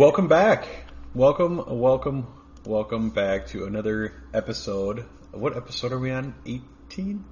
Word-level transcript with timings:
Welcome 0.00 0.28
back. 0.28 0.66
Welcome, 1.14 1.62
welcome, 1.78 2.26
welcome 2.64 3.10
back 3.10 3.48
to 3.48 3.66
another 3.66 4.14
episode. 4.32 5.04
What 5.30 5.58
episode 5.58 5.92
are 5.92 5.98
we 5.98 6.10
on? 6.10 6.34
18? 6.46 7.22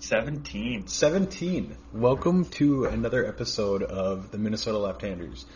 17. 0.00 0.86
17. 0.86 1.74
Welcome 1.94 2.44
to 2.60 2.84
another 2.84 3.26
episode 3.26 3.82
of 3.82 4.30
the 4.30 4.36
Minnesota 4.36 4.76
Left-Handers. 4.76 5.46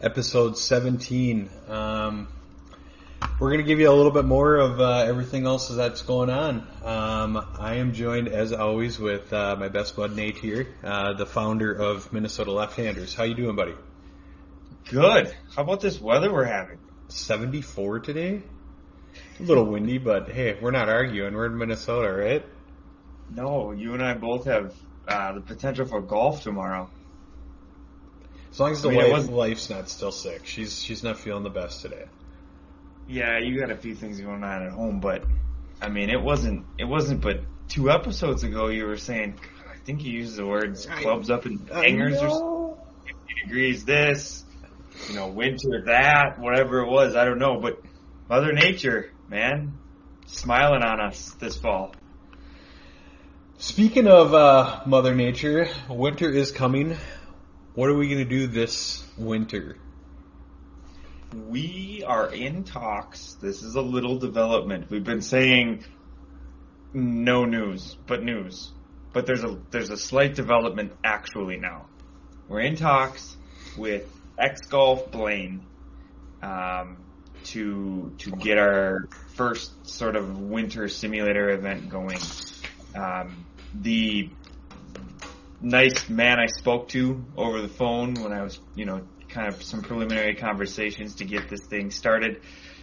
Episode 0.00 0.56
17. 0.56 1.50
Um, 1.66 2.28
we're 3.40 3.50
going 3.50 3.58
to 3.58 3.66
give 3.66 3.80
you 3.80 3.90
a 3.90 3.92
little 3.92 4.12
bit 4.12 4.26
more 4.26 4.58
of 4.58 4.80
uh, 4.80 4.98
everything 4.98 5.44
else 5.44 5.70
that's 5.70 6.02
going 6.02 6.30
on. 6.30 6.68
Um, 6.84 7.44
I 7.58 7.78
am 7.78 7.94
joined, 7.94 8.28
as 8.28 8.52
always, 8.52 9.00
with 9.00 9.32
uh, 9.32 9.56
my 9.58 9.66
best 9.66 9.96
bud 9.96 10.14
Nate 10.14 10.38
here, 10.38 10.68
uh, 10.84 11.14
the 11.14 11.26
founder 11.26 11.72
of 11.72 12.12
Minnesota 12.12 12.52
Left-Handers. 12.52 13.12
How 13.12 13.24
you 13.24 13.34
doing, 13.34 13.56
buddy? 13.56 13.74
Good. 14.90 15.32
How 15.54 15.62
about 15.62 15.80
this 15.80 16.00
weather 16.00 16.32
we're 16.32 16.44
having? 16.44 16.78
74 17.08 18.00
today. 18.00 18.42
A 19.38 19.42
little 19.42 19.64
windy, 19.64 19.98
but 19.98 20.28
hey, 20.28 20.58
we're 20.60 20.72
not 20.72 20.88
arguing. 20.88 21.34
We're 21.34 21.46
in 21.46 21.56
Minnesota, 21.56 22.12
right? 22.12 22.44
No, 23.32 23.70
you 23.70 23.94
and 23.94 24.02
I 24.02 24.14
both 24.14 24.46
have 24.46 24.74
uh, 25.06 25.34
the 25.34 25.40
potential 25.42 25.86
for 25.86 26.00
golf 26.00 26.42
tomorrow. 26.42 26.90
As 28.50 28.58
long 28.58 28.72
as 28.72 28.82
the 28.82 28.88
I 28.88 28.96
mean, 28.96 29.12
wife, 29.12 29.28
wife's 29.28 29.70
not 29.70 29.88
still 29.88 30.10
sick, 30.10 30.44
she's 30.44 30.82
she's 30.82 31.04
not 31.04 31.18
feeling 31.18 31.44
the 31.44 31.50
best 31.50 31.82
today. 31.82 32.06
Yeah, 33.06 33.38
you 33.38 33.60
got 33.60 33.70
a 33.70 33.76
few 33.76 33.94
things 33.94 34.20
going 34.20 34.42
on 34.42 34.62
at 34.64 34.72
home, 34.72 34.98
but 34.98 35.24
I 35.80 35.88
mean, 35.88 36.10
it 36.10 36.20
wasn't. 36.20 36.66
It 36.78 36.84
wasn't. 36.84 37.20
But 37.20 37.42
two 37.68 37.90
episodes 37.90 38.42
ago, 38.42 38.66
you 38.68 38.86
were 38.86 38.98
saying. 38.98 39.38
I 39.70 39.82
think 39.82 40.04
you 40.04 40.12
used 40.12 40.36
the 40.36 40.46
words 40.46 40.84
clubs 40.84 41.30
up 41.30 41.46
in 41.46 41.66
hangers 41.68 42.20
or 42.20 42.28
know. 42.28 42.78
50 43.06 43.16
degrees. 43.44 43.84
This, 43.84 44.44
you 45.08 45.14
know, 45.14 45.28
winter 45.28 45.82
that, 45.86 46.38
whatever 46.38 46.80
it 46.80 46.88
was. 46.88 47.16
I 47.16 47.24
don't 47.24 47.38
know, 47.38 47.60
but 47.60 47.80
Mother 48.28 48.52
Nature, 48.52 49.12
man, 49.28 49.78
smiling 50.26 50.82
on 50.82 51.00
us 51.00 51.34
this 51.40 51.56
fall. 51.56 51.94
Speaking 53.58 54.06
of 54.06 54.32
uh, 54.32 54.80
Mother 54.86 55.14
Nature, 55.14 55.68
winter 55.88 56.30
is 56.30 56.50
coming. 56.50 56.96
What 57.74 57.90
are 57.90 57.96
we 57.96 58.06
going 58.06 58.18
to 58.18 58.24
do 58.24 58.46
this 58.46 59.04
winter? 59.18 59.76
We 61.48 62.02
are 62.06 62.32
in 62.32 62.64
talks. 62.64 63.34
This 63.34 63.62
is 63.62 63.74
a 63.74 63.80
little 63.80 64.18
development. 64.18 64.90
We've 64.90 65.04
been 65.04 65.22
saying 65.22 65.84
no 66.92 67.44
news, 67.44 67.96
but 68.06 68.22
news. 68.22 68.72
But 69.12 69.26
there's 69.26 69.44
a 69.44 69.58
there's 69.70 69.90
a 69.90 69.96
slight 69.96 70.34
development 70.34 70.92
actually 71.04 71.56
now. 71.56 71.86
We're 72.48 72.60
in 72.60 72.76
talks 72.76 73.36
with 73.76 74.08
X 74.40 74.62
Golf 74.62 75.10
Blaine 75.10 75.66
um, 76.42 76.96
to 77.44 78.12
to 78.18 78.30
get 78.30 78.58
our 78.58 79.08
first 79.34 79.86
sort 79.86 80.16
of 80.16 80.40
winter 80.40 80.88
simulator 80.88 81.50
event 81.50 81.88
going. 81.88 82.18
Um, 82.94 83.44
the 83.74 84.30
nice 85.60 86.08
man 86.08 86.38
I 86.40 86.46
spoke 86.46 86.88
to 86.88 87.24
over 87.36 87.60
the 87.60 87.68
phone 87.68 88.14
when 88.14 88.32
I 88.32 88.42
was, 88.42 88.58
you 88.74 88.86
know, 88.86 89.02
kind 89.28 89.48
of 89.48 89.62
some 89.62 89.82
preliminary 89.82 90.34
conversations 90.34 91.16
to 91.16 91.24
get 91.24 91.48
this 91.48 91.66
thing 91.66 91.90
started. 91.90 92.40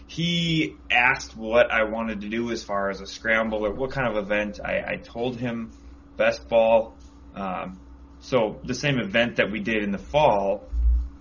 He 0.08 0.78
asked 0.89 1.35
what 1.35 1.69
I 1.69 1.83
wanted 1.83 2.22
to 2.22 2.30
do 2.30 2.52
as 2.52 2.63
far 2.63 2.89
as 2.89 3.02
a 3.02 3.05
scramble 3.05 3.66
or 3.66 3.73
what 3.73 3.91
kind 3.91 4.08
of 4.08 4.23
event. 4.23 4.59
I, 4.63 4.94
I 4.94 4.95
told 4.97 5.38
him 5.38 5.72
best 6.16 6.47
ball. 6.47 6.95
Um, 7.35 7.79
so 8.19 8.59
the 8.63 8.74
same 8.74 9.00
event 9.00 9.35
that 9.35 9.51
we 9.51 9.59
did 9.59 9.84
in 9.84 9.91
the 9.91 9.97
fall, 9.97 10.63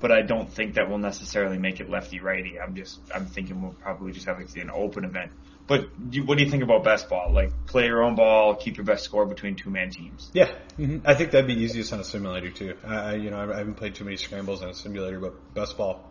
but 0.00 0.12
I 0.12 0.22
don't 0.22 0.50
think 0.52 0.74
that 0.74 0.88
will 0.88 0.98
necessarily 0.98 1.58
make 1.58 1.80
it 1.80 1.88
lefty 1.88 2.20
righty. 2.20 2.58
I'm 2.60 2.74
just 2.74 3.00
I'm 3.14 3.26
thinking 3.26 3.62
we'll 3.62 3.72
probably 3.72 4.12
just 4.12 4.26
have 4.26 4.38
like 4.38 4.54
an 4.56 4.70
open 4.70 5.04
event. 5.04 5.32
But 5.66 6.10
do, 6.10 6.22
what 6.24 6.38
do 6.38 6.44
you 6.44 6.50
think 6.50 6.62
about 6.62 6.84
best 6.84 7.08
ball? 7.08 7.32
Like 7.32 7.50
play 7.66 7.86
your 7.86 8.04
own 8.04 8.14
ball, 8.14 8.54
keep 8.54 8.76
your 8.76 8.84
best 8.86 9.02
score 9.04 9.26
between 9.26 9.56
two 9.56 9.70
man 9.70 9.90
teams. 9.90 10.30
Yeah, 10.32 10.50
hmm 10.76 10.98
I 11.04 11.14
think 11.14 11.32
that'd 11.32 11.46
be 11.48 11.60
easiest 11.60 11.92
on 11.92 12.00
a 12.00 12.04
simulator 12.04 12.50
too. 12.50 12.74
I, 12.84 12.94
I- 12.94 13.14
you 13.14 13.30
know, 13.30 13.38
I 13.38 13.56
haven't 13.56 13.74
played 13.74 13.94
too 13.94 14.04
many 14.04 14.16
scrambles 14.16 14.62
on 14.62 14.68
a 14.68 14.74
simulator, 14.74 15.18
but 15.18 15.54
best 15.54 15.76
ball, 15.76 16.08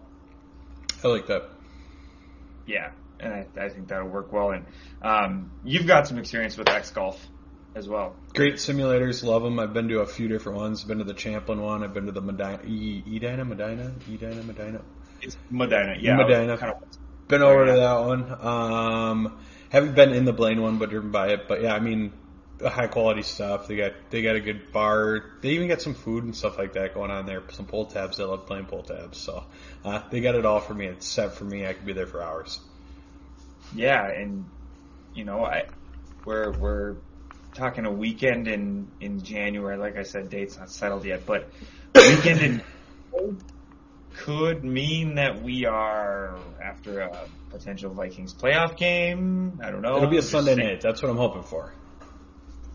I 1.03 1.07
like 1.07 1.27
that. 1.27 1.43
Yeah, 2.65 2.91
and 3.19 3.31
I, 3.33 3.45
I 3.57 3.69
think 3.69 3.87
that'll 3.87 4.07
work 4.09 4.33
well. 4.33 4.51
And 4.51 4.65
um, 5.01 5.51
you've 5.63 5.87
got 5.87 6.07
some 6.07 6.17
experience 6.17 6.57
with 6.57 6.67
X 6.67 6.91
Golf 6.91 7.23
as 7.75 7.87
well. 7.87 8.15
Great 8.33 8.55
simulators, 8.55 9.23
love 9.23 9.43
them. 9.43 9.59
I've 9.59 9.73
been 9.73 9.87
to 9.89 9.99
a 9.99 10.05
few 10.05 10.27
different 10.27 10.57
ones. 10.59 10.81
I've 10.81 10.87
Been 10.87 10.99
to 10.99 11.03
the 11.03 11.13
Champlin 11.13 11.61
one. 11.61 11.83
I've 11.83 11.93
been 11.93 12.05
to 12.07 12.11
the 12.11 12.21
Medina, 12.21 12.61
E- 12.65 13.03
Edina, 13.17 13.45
Medina, 13.45 13.93
Edina, 14.07 14.43
Medina. 14.43 14.81
It's 15.21 15.37
Medina, 15.49 15.95
yeah. 15.99 16.15
Medina. 16.17 16.57
Kind 16.57 16.73
of, 16.73 16.77
Been 17.27 17.41
over 17.41 17.65
to 17.65 17.73
that 17.73 17.99
one. 18.05 18.31
Um, 18.45 19.39
haven't 19.69 19.95
been 19.95 20.13
in 20.13 20.25
the 20.25 20.33
Blaine 20.33 20.61
one, 20.61 20.77
but 20.79 20.89
driven 20.89 21.11
by 21.11 21.29
it. 21.29 21.47
But 21.47 21.61
yeah, 21.61 21.73
I 21.73 21.79
mean, 21.79 22.13
high 22.61 22.87
quality 22.87 23.23
stuff. 23.23 23.67
They 23.67 23.75
got 23.77 23.93
they 24.09 24.21
got 24.21 24.35
a 24.35 24.41
good 24.41 24.71
bar. 24.71 25.23
They 25.41 25.49
even 25.51 25.67
got 25.67 25.81
some 25.81 25.95
food 25.95 26.23
and 26.23 26.35
stuff 26.35 26.57
like 26.57 26.73
that 26.73 26.93
going 26.93 27.11
on 27.11 27.25
there. 27.25 27.43
Some 27.51 27.65
pull 27.67 27.85
tabs. 27.87 28.19
I 28.19 28.25
love 28.25 28.45
playing 28.47 28.65
pull 28.67 28.83
tabs. 28.83 29.17
So 29.17 29.45
uh, 29.83 30.01
they 30.11 30.21
got 30.21 30.35
it 30.35 30.45
all 30.45 30.59
for 30.61 30.73
me. 30.73 30.87
Except 30.87 31.35
for 31.35 31.45
me, 31.45 31.65
I 31.67 31.73
could 31.73 31.85
be 31.85 31.93
there 31.93 32.07
for 32.07 32.21
hours. 32.21 32.59
yeah, 33.71 34.05
and 34.07 34.51
you 35.13 35.25
know, 35.25 35.43
I 35.45 35.63
we're 36.25 36.51
we're 36.51 36.97
talking 37.55 37.85
a 37.85 37.91
weekend 37.91 38.47
in 38.47 38.87
in 39.01 39.23
January. 39.23 39.77
Like 39.77 39.97
I 39.97 40.03
said, 40.03 40.29
date's 40.29 40.57
not 40.57 40.69
settled 40.69 41.05
yet, 41.05 41.25
but 41.25 41.49
weekend 41.95 42.41
in 42.41 42.61
could 44.17 44.63
mean 44.63 45.15
that 45.15 45.41
we 45.41 45.65
are 45.65 46.37
after 46.63 47.01
a 47.01 47.27
potential 47.49 47.93
Vikings 47.93 48.33
playoff 48.33 48.77
game. 48.77 49.59
I 49.63 49.71
don't 49.71 49.81
know. 49.81 49.97
It'll 49.97 50.09
be 50.09 50.17
a 50.17 50.21
Sunday 50.21 50.55
night. 50.55 50.81
That's 50.81 51.01
what 51.01 51.09
I'm 51.09 51.17
hoping 51.17 51.43
for. 51.43 51.73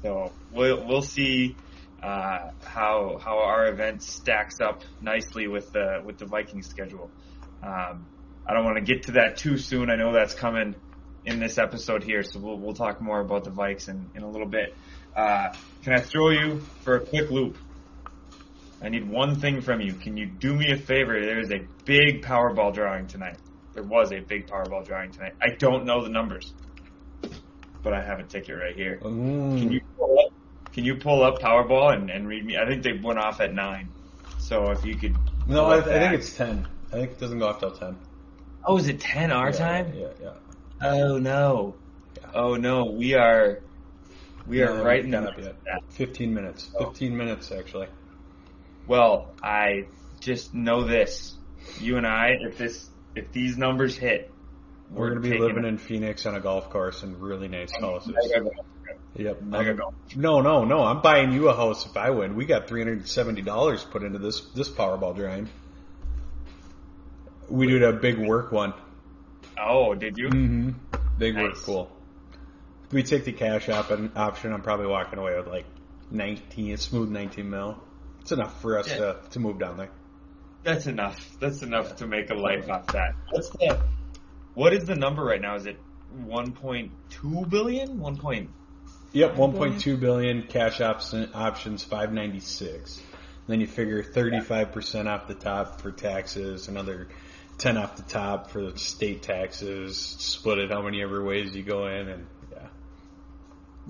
So 0.02 0.32
we'll 0.52 0.86
we'll 0.86 1.02
see 1.02 1.56
uh, 2.02 2.50
how 2.64 3.18
how 3.22 3.38
our 3.38 3.68
event 3.68 4.02
stacks 4.02 4.60
up 4.60 4.82
nicely 5.00 5.46
with 5.46 5.72
the 5.72 6.02
with 6.04 6.18
the 6.18 6.26
Vikings 6.26 6.68
schedule. 6.68 7.10
Um, 7.62 8.06
I 8.46 8.54
don't 8.54 8.64
want 8.64 8.78
to 8.78 8.82
get 8.82 9.04
to 9.04 9.12
that 9.12 9.36
too 9.36 9.58
soon. 9.58 9.90
I 9.90 9.96
know 9.96 10.12
that's 10.12 10.34
coming 10.34 10.74
in 11.24 11.38
this 11.38 11.58
episode 11.58 12.02
here, 12.02 12.22
so 12.22 12.38
we'll 12.38 12.58
we'll 12.58 12.74
talk 12.74 13.00
more 13.00 13.20
about 13.20 13.44
the 13.44 13.50
Vikes 13.50 13.88
in, 13.88 14.10
in 14.14 14.22
a 14.22 14.28
little 14.28 14.48
bit. 14.48 14.74
Uh, 15.14 15.52
can 15.82 15.92
I 15.92 16.00
throw 16.00 16.30
you 16.30 16.60
for 16.82 16.96
a 16.96 17.00
quick 17.00 17.30
loop? 17.30 17.58
I 18.82 18.88
need 18.88 19.08
one 19.08 19.38
thing 19.40 19.60
from 19.60 19.80
you. 19.80 19.92
Can 19.92 20.16
you 20.16 20.26
do 20.26 20.54
me 20.54 20.72
a 20.72 20.76
favor? 20.76 21.20
There 21.20 21.40
is 21.40 21.50
a 21.50 21.60
big 21.84 22.22
Powerball 22.22 22.72
drawing 22.72 23.06
tonight. 23.06 23.36
There 23.74 23.82
was 23.82 24.12
a 24.12 24.20
big 24.20 24.46
Powerball 24.46 24.86
drawing 24.86 25.10
tonight. 25.12 25.34
I 25.40 25.50
don't 25.50 25.84
know 25.84 26.02
the 26.02 26.08
numbers, 26.08 26.52
but 27.82 27.92
I 27.92 28.02
have 28.02 28.18
a 28.20 28.22
ticket 28.22 28.56
right 28.56 28.74
here. 28.74 28.98
Mm. 29.02 29.58
Can 29.58 29.72
you 29.72 29.80
pull 29.98 30.18
up, 30.18 30.32
can 30.72 30.84
you 30.84 30.94
pull 30.96 31.22
up 31.22 31.40
Powerball 31.40 31.92
and, 31.92 32.10
and 32.10 32.26
read 32.26 32.44
me? 32.44 32.56
I 32.56 32.66
think 32.66 32.82
they 32.82 32.92
went 32.92 33.18
off 33.18 33.40
at 33.40 33.52
nine. 33.52 33.88
So 34.38 34.70
if 34.70 34.84
you 34.84 34.96
could. 34.96 35.14
No, 35.46 35.66
I, 35.66 35.78
I 35.78 35.82
think 35.82 36.14
it's 36.14 36.34
ten. 36.34 36.66
I 36.88 36.96
think 36.96 37.10
it 37.12 37.20
doesn't 37.20 37.38
go 37.38 37.48
off 37.48 37.60
till 37.60 37.72
ten. 37.72 37.96
Oh, 38.64 38.78
is 38.78 38.88
it 38.88 39.00
ten 39.00 39.30
our 39.30 39.50
Yeah, 39.50 39.56
time? 39.58 39.92
Yeah, 39.94 40.08
yeah. 40.22 40.30
Oh 40.82 41.18
no. 41.18 41.74
Oh 42.34 42.56
no. 42.56 42.86
We 42.86 43.14
are. 43.14 43.60
We 44.46 44.62
are 44.62 44.82
right 44.82 45.04
in 45.04 45.14
up 45.14 45.36
yet. 45.38 45.56
that. 45.64 45.82
Fifteen 45.90 46.34
minutes. 46.34 46.70
Oh. 46.74 46.86
Fifteen 46.86 47.16
minutes 47.16 47.52
actually. 47.52 47.88
Well, 48.86 49.32
I 49.42 49.86
just 50.20 50.54
know 50.54 50.84
this. 50.84 51.34
You 51.78 51.96
and 51.98 52.06
I, 52.06 52.36
if 52.40 52.58
this, 52.58 52.88
if 53.14 53.30
these 53.32 53.56
numbers 53.56 53.96
hit, 53.96 54.32
We're, 54.90 55.10
gonna 55.10 55.20
be 55.20 55.30
taking 55.30 55.44
living 55.44 55.64
in 55.64 55.78
Phoenix 55.78 56.26
on 56.26 56.34
a 56.34 56.40
golf 56.40 56.70
course 56.70 57.02
in 57.02 57.20
really 57.20 57.48
nice 57.48 57.70
houses. 57.70 58.14
Yep. 59.16 59.42
Mega 59.42 59.70
Um, 59.70 59.76
golf. 59.76 59.94
No, 60.16 60.40
no, 60.40 60.64
no. 60.64 60.82
I'm 60.82 61.02
buying 61.02 61.32
you 61.32 61.48
a 61.48 61.54
house 61.54 61.86
if 61.86 61.96
I 61.96 62.10
win. 62.10 62.34
We 62.34 62.46
got 62.46 62.68
three 62.68 62.80
hundred 62.80 62.98
and 62.98 63.08
seventy 63.08 63.42
dollars 63.42 63.84
put 63.84 64.02
into 64.02 64.18
this 64.18 64.40
this 64.54 64.68
Powerball 64.68 65.14
drawing. 65.14 65.48
We 67.48 67.66
did 67.66 67.82
a 67.82 67.92
big 67.92 68.18
work 68.18 68.52
one. 68.52 68.72
Oh, 69.62 69.94
did 69.94 70.16
you? 70.18 70.28
Mm-hmm. 70.28 70.70
Big 71.18 71.36
work, 71.36 71.54
Nice. 71.54 71.62
cool. 71.64 71.90
If 72.86 72.92
we 72.92 73.02
take 73.02 73.24
the 73.24 73.32
cash 73.32 73.68
op- 73.68 73.90
option, 74.16 74.52
I'm 74.52 74.62
probably 74.62 74.86
walking 74.86 75.18
away 75.18 75.36
with 75.36 75.46
like 75.46 75.66
nineteen, 76.10 76.72
a 76.72 76.76
smooth 76.76 77.10
nineteen 77.10 77.50
mil. 77.50 77.78
It's 78.20 78.32
enough 78.32 78.60
for 78.60 78.78
us 78.78 78.88
Yeah. 78.88 78.96
to 78.96 79.16
to 79.30 79.40
move 79.40 79.58
down 79.58 79.76
there. 79.76 79.90
That's 80.62 80.86
enough. 80.86 81.36
That's 81.40 81.62
enough 81.62 81.96
to 81.96 82.06
make 82.06 82.30
a 82.30 82.34
life 82.34 82.68
off 82.68 82.86
that. 82.88 83.14
What's 83.30 83.50
the? 83.50 83.80
What 84.54 84.72
is 84.72 84.84
the 84.84 84.96
number 84.96 85.24
right 85.24 85.40
now? 85.40 85.54
Is 85.54 85.66
it 85.66 85.78
1.2 86.26 87.48
billion? 87.48 87.98
1. 88.00 88.16
Point, 88.16 88.50
yep, 89.12 89.36
1.2 89.36 89.98
billion 90.00 90.42
cash 90.42 90.80
option, 90.80 91.30
options, 91.34 91.82
596. 91.84 93.00
Then 93.46 93.60
you 93.60 93.66
figure 93.66 94.02
35% 94.02 95.06
off 95.06 95.26
the 95.28 95.34
top 95.34 95.80
for 95.80 95.90
taxes, 95.92 96.68
another 96.68 97.08
10 97.60 97.76
off 97.76 97.96
the 97.96 98.02
top 98.02 98.50
for 98.50 98.70
the 98.70 98.78
state 98.78 99.22
taxes, 99.22 99.96
split 99.96 100.58
it 100.58 100.70
how 100.70 100.82
many 100.82 101.02
ever 101.02 101.22
ways 101.22 101.54
you 101.54 101.62
go 101.62 101.86
in, 101.86 102.08
and 102.08 102.26
yeah. 102.52 102.66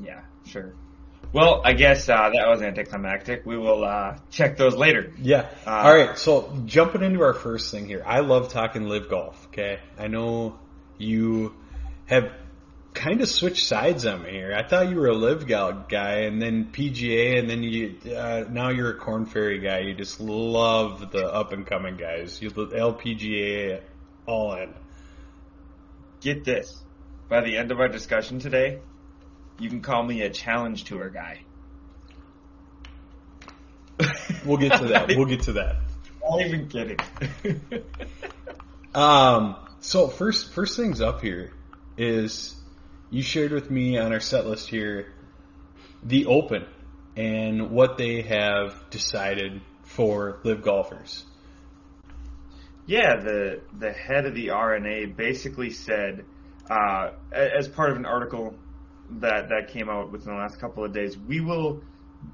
yeah, 0.03 0.21
sure. 0.45 0.75
Well, 1.33 1.63
I 1.65 1.75
guess 1.75 2.09
uh, 2.09 2.31
that 2.31 2.49
was 2.49 2.61
anticlimactic. 2.61 3.47
We 3.47 3.57
will 3.57 3.85
uh, 3.85 4.19
check 4.31 4.57
those 4.57 4.75
later. 4.75 5.13
Yeah. 5.19 5.49
Uh, 5.65 5.71
All 5.71 5.95
right. 5.95 6.19
So 6.19 6.53
jumping 6.65 7.05
into 7.05 7.23
our 7.23 7.35
first 7.35 7.71
thing 7.71 7.87
here, 7.87 8.03
I 8.05 8.21
love 8.21 8.53
talking 8.53 8.89
LIV 8.89 9.09
golf. 9.09 9.47
Okay, 9.49 9.79
I 9.97 10.09
know 10.09 10.59
you 10.99 11.55
have 12.07 12.33
kind 12.95 13.21
of 13.21 13.29
switched 13.29 13.65
sides 13.65 14.07
on 14.07 14.23
me 14.23 14.31
here. 14.31 14.53
I 14.55 14.67
thought 14.67 14.89
you 14.89 14.97
were 14.97 15.09
a 15.09 15.15
live 15.15 15.47
gal 15.47 15.85
guy, 15.89 16.21
and 16.21 16.41
then 16.41 16.71
PGA, 16.73 17.39
and 17.39 17.49
then 17.49 17.63
you 17.63 17.97
uh, 18.15 18.45
now 18.51 18.71
you're 18.71 18.91
a 18.91 18.99
Korn 18.99 19.27
Ferry 19.27 19.59
guy. 19.61 19.81
You 19.81 19.95
just 19.95 20.21
love 20.21 21.11
the 21.11 21.27
up 21.27 21.53
and 21.53 21.67
coming 21.67 21.97
guys. 21.97 22.41
You 22.43 22.51
the 22.51 22.67
LPGA 22.67 23.81
all 24.27 24.55
in. 24.55 24.75
Get 26.21 26.45
this. 26.45 26.83
By 27.29 27.43
the 27.43 27.57
end 27.57 27.71
of 27.71 27.79
our 27.79 27.89
discussion 27.89 28.41
today, 28.41 28.81
you 29.59 29.69
can 29.69 29.81
call 29.81 30.03
me 30.03 30.23
a 30.23 30.31
challenge 30.31 30.85
tour 30.85 31.09
guy. 31.11 31.43
We'll 34.45 34.57
get 34.57 34.79
to 34.79 34.87
that. 34.87 35.09
We'll 35.09 35.27
get 35.27 35.43
to 35.43 35.53
that. 35.53 35.77
Not 36.23 36.41
even 36.41 36.69
kidding. 36.69 36.97
Um, 38.95 39.57
so 39.81 40.09
first, 40.09 40.53
first 40.53 40.77
things 40.77 41.01
up 41.01 41.21
here 41.21 41.53
is 41.97 42.57
you 43.11 43.23
shared 43.23 43.53
with 43.53 43.71
me 43.71 43.99
on 43.99 44.13
our 44.13 44.21
set 44.21 44.47
list 44.47 44.69
here 44.69 45.13
the 46.03 46.27
Open 46.27 46.65
and 47.17 47.71
what 47.71 47.99
they 47.99 48.23
have 48.23 48.89
decided 48.91 49.61
for 49.83 50.41
LIV 50.45 50.63
golfers. 50.63 51.27
Yeah, 52.87 53.17
the 53.17 53.61
the 53.79 53.93
head 53.93 54.27
of 54.27 54.35
the 54.35 54.51
R&A 54.51 55.07
basically 55.07 55.71
said, 55.71 56.25
uh, 56.69 57.11
as 57.33 57.69
part 57.69 57.91
of 57.91 57.97
an 57.97 58.07
article 58.07 58.55
that 59.19 59.49
that 59.51 59.69
came 59.73 59.89
out 59.89 60.11
within 60.11 60.33
the 60.33 60.39
last 60.39 60.61
couple 60.61 60.85
of 60.85 60.93
days, 60.93 61.19
we 61.19 61.41
will 61.41 61.83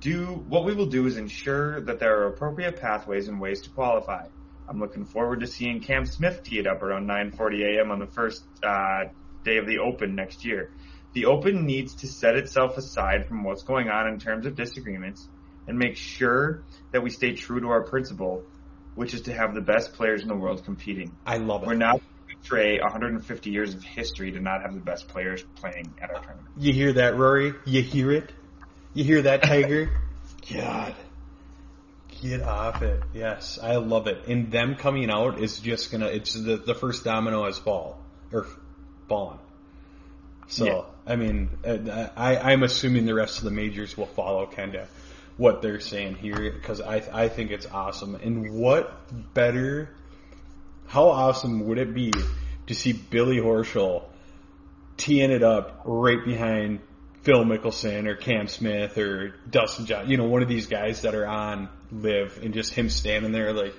do 0.01 0.27
what 0.49 0.65
we 0.65 0.75
will 0.75 0.87
do 0.87 1.07
is 1.07 1.17
ensure 1.17 1.81
that 1.81 1.99
there 1.99 2.21
are 2.21 2.29
appropriate 2.29 2.81
pathways 2.81 3.29
and 3.29 3.41
ways 3.41 3.63
to 3.63 3.71
qualify. 3.71 4.27
I'm 4.69 4.81
looking 4.81 5.05
forward 5.05 5.41
to 5.41 5.47
seeing 5.47 5.81
Cam 5.81 6.07
Smith 6.07 6.43
tee 6.43 6.59
it 6.59 6.67
up 6.67 6.83
around 6.83 7.07
9:40 7.07 7.77
a.m. 7.77 7.91
on 7.91 7.99
the 7.99 8.07
first 8.07 8.45
uh, 8.63 9.05
day 9.47 9.57
of 9.57 9.67
the 9.67 9.79
Open 9.79 10.15
next 10.15 10.45
year. 10.45 10.71
The 11.15 11.25
Open 11.25 11.65
needs 11.65 11.95
to 11.97 12.09
set 12.09 12.37
itself 12.37 12.77
aside 12.77 13.27
from 13.27 13.43
what's 13.43 13.63
going 13.63 13.89
on 13.89 14.09
in 14.09 14.19
terms 14.19 14.45
of 14.45 14.55
disagreements 14.55 15.27
and 15.67 15.79
make 15.79 15.97
sure 15.97 16.63
that 16.93 17.03
we 17.03 17.09
stay 17.09 17.33
true 17.33 17.61
to 17.61 17.69
our 17.69 17.83
principle, 17.83 18.45
which 18.95 19.15
is 19.15 19.23
to 19.23 19.33
have 19.33 19.55
the 19.55 19.63
best 19.63 19.95
players 19.95 20.21
in 20.21 20.29
the 20.29 20.37
world 20.37 20.65
competing. 20.65 21.17
I 21.25 21.39
love 21.39 21.63
it. 21.63 21.69
We're 21.69 21.75
not 21.75 21.93
going 21.93 22.03
betray 22.43 22.79
150 22.79 23.51
years 23.51 23.75
of 23.75 23.83
history 23.83 24.33
to 24.33 24.41
not 24.41 24.63
have 24.63 24.75
the 24.75 24.81
best 24.81 25.09
players 25.09 25.43
playing 25.57 25.95
at 26.01 26.11
our 26.11 26.21
tournament. 26.21 26.49
You 26.59 26.73
hear 26.73 26.93
that, 26.95 27.17
Rory? 27.17 27.55
You 27.65 27.83
hear 27.83 28.13
it? 28.13 28.31
You 28.95 29.05
hear 29.05 29.23
that, 29.23 29.43
Tiger? 29.43 29.91
God. 30.53 30.95
Get 32.23 32.43
off 32.43 32.83
it. 32.83 33.03
Yes, 33.13 33.59
I 33.63 33.77
love 33.77 34.07
it. 34.07 34.27
And 34.27 34.51
them 34.51 34.77
coming 34.77 35.11
out 35.11 35.41
is 35.41 35.61
just 35.61 35.91
gonna, 35.91 36.07
it's 36.07 36.33
the, 36.33 36.57
the 36.57 36.75
first 36.75 37.05
domino 37.05 37.45
has 37.45 37.59
fall, 37.59 37.99
or 38.33 38.47
fallen. 39.09 39.39
So, 40.49 40.65
Yeah. 40.65 40.83
I 41.07 41.17
mean, 41.17 41.51
uh, 41.65 42.09
I, 42.17 42.53
I'm 42.53 42.63
assuming 42.63 43.07
the 43.07 43.15
rest 43.15 43.39
of 43.39 43.45
the 43.45 43.51
majors 43.51 43.97
will 43.97 44.07
follow 44.07 44.47
kind 44.47 44.75
of 44.75 44.89
what 45.37 45.63
they're 45.63 45.81
saying 45.81 46.17
here, 46.17 46.51
because 46.51 46.81
I, 46.81 47.03
I 47.13 47.29
think 47.29 47.51
it's 47.51 47.67
awesome. 47.67 48.15
And 48.17 48.55
what 48.55 49.35
better, 49.35 49.91
how 50.87 51.09
awesome 51.09 51.67
would 51.67 51.79
it 51.79 51.95
be 51.95 52.13
to 52.67 52.75
see 52.75 52.93
Billy 52.93 53.37
Horschel 53.37 54.05
teeing 54.97 55.31
it 55.31 55.43
up 55.43 55.83
right 55.85 56.25
behind 56.25 56.81
Phil 57.23 57.45
Mickelson 57.45 58.07
or 58.07 58.15
Cam 58.15 58.49
Smith 58.49 58.97
or 58.99 59.35
Dustin 59.51 59.87
John, 59.87 60.09
you 60.09 60.17
know, 60.17 60.27
one 60.27 60.43
of 60.43 60.49
these 60.49 60.67
guys 60.67 61.03
that 61.03 61.15
are 61.15 61.27
on 61.27 61.69
LIV 61.93 62.41
and 62.43 62.55
just 62.55 62.73
him 62.73 62.89
standing 62.89 63.33
there 63.33 63.53
like, 63.53 63.75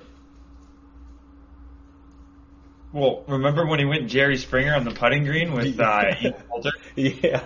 Well, 2.92 3.24
remember 3.28 3.66
when 3.66 3.78
he 3.78 3.84
went 3.84 4.08
Jerry 4.08 4.36
Springer 4.38 4.74
on 4.74 4.84
the 4.84 4.90
putting 4.92 5.24
green 5.24 5.52
with 5.52 5.78
uh, 5.80 6.14
Ian 6.20 6.34
Poulter? 6.48 6.70
yeah. 6.96 7.42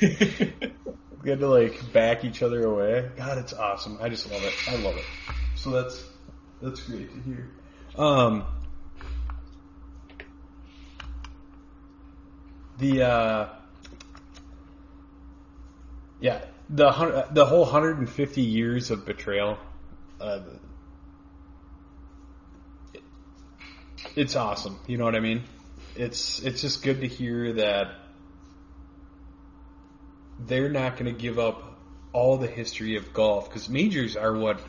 we 0.00 1.30
had 1.30 1.40
to 1.40 1.48
like 1.48 1.92
back 1.92 2.24
each 2.24 2.42
other 2.42 2.64
away. 2.64 3.10
God, 3.16 3.38
it's 3.38 3.52
awesome. 3.52 3.98
I 4.00 4.08
just 4.08 4.30
love 4.30 4.44
it. 4.44 4.54
I 4.66 4.76
love 4.76 4.96
it. 4.96 5.06
So 5.54 5.70
that's, 5.70 6.02
that's 6.62 6.80
great 6.84 7.12
to 7.12 7.20
hear. 7.20 7.50
Um, 7.96 8.44
the, 12.78 13.02
uh, 13.02 13.48
yeah, 16.20 16.40
the 16.68 17.26
the 17.32 17.46
whole 17.46 17.62
150 17.62 18.42
years 18.42 18.90
of 18.90 19.04
betrayal. 19.04 19.58
Uh, 20.20 20.40
it- 22.94 23.02
it's 24.16 24.36
awesome. 24.36 24.78
You 24.86 24.98
know 24.98 25.04
what 25.04 25.14
I 25.14 25.20
mean? 25.20 25.44
It's 25.96 26.40
it's 26.40 26.60
just 26.60 26.82
good 26.82 27.00
to 27.00 27.08
hear 27.08 27.52
that 27.54 27.92
they're 30.38 30.68
not 30.70 30.96
going 30.96 31.12
to 31.12 31.18
give 31.20 31.38
up 31.38 31.62
all 32.12 32.38
the 32.38 32.46
history 32.46 32.96
of 32.96 33.12
golf 33.12 33.48
because 33.48 33.68
majors 33.68 34.16
are 34.16 34.36
what 34.36 34.60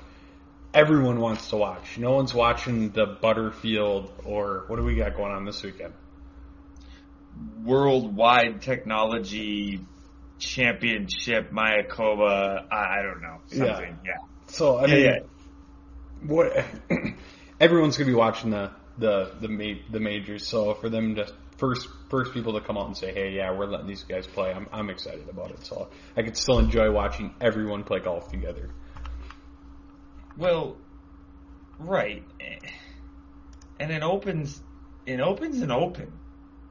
everyone 0.73 1.19
wants 1.19 1.49
to 1.49 1.57
watch. 1.57 1.97
No 1.97 2.11
one's 2.11 2.33
watching 2.33 2.89
the 2.91 3.05
Butterfield 3.05 4.11
or 4.25 4.65
what 4.67 4.75
do 4.77 4.83
we 4.83 4.95
got 4.95 5.15
going 5.15 5.31
on 5.31 5.45
this 5.45 5.63
weekend? 5.63 5.93
Worldwide 7.63 8.61
technology 8.61 9.79
championship, 10.39 11.51
Mayakoba, 11.51 12.65
I, 12.71 12.99
I 12.99 13.01
don't 13.03 13.21
know, 13.21 13.41
Yeah. 13.51 13.75
something. 13.75 13.97
Yeah. 14.05 14.17
So 14.47 14.77
I 14.77 14.85
Yeah, 14.85 14.93
mean, 14.95 15.03
yeah. 15.05 15.19
what 16.27 16.65
everyone's 17.59 17.97
gonna 17.97 18.09
be 18.09 18.15
watching 18.15 18.49
the 18.51 18.71
the 19.01 19.33
the 19.41 19.49
ma- 19.49 19.81
the 19.91 19.99
majors. 19.99 20.47
So 20.47 20.73
for 20.75 20.89
them 20.89 21.15
to 21.15 21.27
first 21.57 21.87
first 22.09 22.33
people 22.33 22.53
to 22.53 22.61
come 22.61 22.77
out 22.77 22.87
and 22.87 22.95
say, 22.95 23.13
"Hey, 23.13 23.31
yeah, 23.31 23.51
we're 23.51 23.65
letting 23.65 23.87
these 23.87 24.03
guys 24.03 24.25
play," 24.25 24.53
I'm 24.53 24.67
I'm 24.71 24.89
excited 24.89 25.27
about 25.27 25.51
it. 25.51 25.65
So 25.65 25.89
I 26.15 26.21
could 26.21 26.37
still 26.37 26.59
enjoy 26.59 26.89
watching 26.91 27.35
everyone 27.41 27.83
play 27.83 27.99
golf 27.99 28.31
together. 28.31 28.69
Well, 30.37 30.77
right. 31.79 32.23
And 33.79 33.91
it 33.91 34.03
opens, 34.03 34.61
it 35.05 35.19
opens 35.19 35.61
and 35.61 35.71
open, 35.71 36.11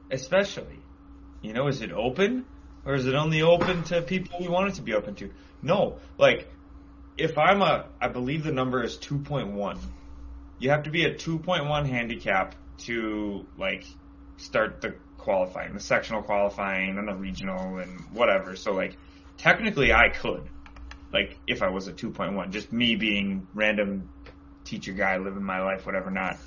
especially. 0.09 0.79
You 1.41 1.53
know, 1.53 1.67
is 1.67 1.81
it 1.81 1.91
open 1.91 2.45
or 2.85 2.95
is 2.95 3.05
it 3.05 3.15
only 3.15 3.41
open 3.41 3.83
to 3.83 4.01
people 4.01 4.39
we 4.39 4.47
want 4.47 4.69
it 4.69 4.75
to 4.75 4.81
be 4.81 4.93
open 4.93 5.15
to? 5.15 5.29
No, 5.61 5.99
like 6.17 6.47
if 7.17 7.37
I'm 7.37 7.61
a, 7.61 7.85
I 7.99 8.07
believe 8.07 8.43
the 8.43 8.51
number 8.51 8.83
is 8.83 8.97
2.1. 8.97 9.79
You 10.61 10.69
have 10.69 10.83
to 10.83 10.91
be 10.91 11.05
a 11.05 11.13
2.1 11.13 11.87
handicap 11.87 12.53
to 12.85 13.47
like 13.57 13.83
start 14.37 14.79
the 14.81 14.93
qualifying, 15.17 15.73
the 15.73 15.79
sectional 15.79 16.21
qualifying 16.21 16.99
and 16.99 17.07
the 17.07 17.15
regional 17.15 17.79
and 17.79 17.99
whatever. 18.13 18.55
So 18.55 18.73
like 18.73 18.95
technically 19.37 19.91
I 19.91 20.09
could 20.09 20.43
like 21.11 21.37
if 21.47 21.63
I 21.63 21.69
was 21.69 21.87
a 21.87 21.93
2.1, 21.93 22.51
just 22.51 22.71
me 22.71 22.95
being 22.95 23.47
random 23.55 24.09
teacher 24.63 24.93
guy 24.93 25.17
living 25.17 25.43
my 25.43 25.61
life, 25.63 25.85
whatever, 25.85 26.11
not 26.11 26.37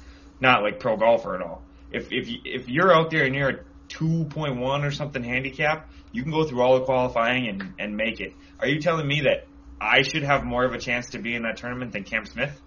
not 0.40 0.62
like 0.62 0.78
pro 0.78 0.96
golfer 0.96 1.34
at 1.34 1.42
all. 1.42 1.62
If 1.90 2.12
if 2.12 2.28
you, 2.28 2.38
if 2.44 2.68
you're 2.68 2.94
out 2.94 3.10
there 3.10 3.24
and 3.24 3.34
you're 3.34 3.50
a 3.50 3.58
2.1 3.88 4.84
or 4.84 4.90
something 4.92 5.24
handicap, 5.24 5.90
you 6.12 6.22
can 6.22 6.30
go 6.30 6.44
through 6.44 6.62
all 6.62 6.78
the 6.78 6.84
qualifying 6.84 7.48
and 7.48 7.74
and 7.80 7.96
make 7.96 8.20
it. 8.20 8.32
Are 8.60 8.68
you 8.68 8.80
telling 8.80 9.08
me 9.08 9.22
that 9.22 9.48
I 9.80 10.02
should 10.02 10.22
have 10.22 10.44
more 10.44 10.64
of 10.64 10.72
a 10.72 10.78
chance 10.78 11.10
to 11.10 11.18
be 11.18 11.34
in 11.34 11.42
that 11.42 11.56
tournament 11.56 11.92
than 11.92 12.04
Cam 12.04 12.26
Smith? 12.26 12.60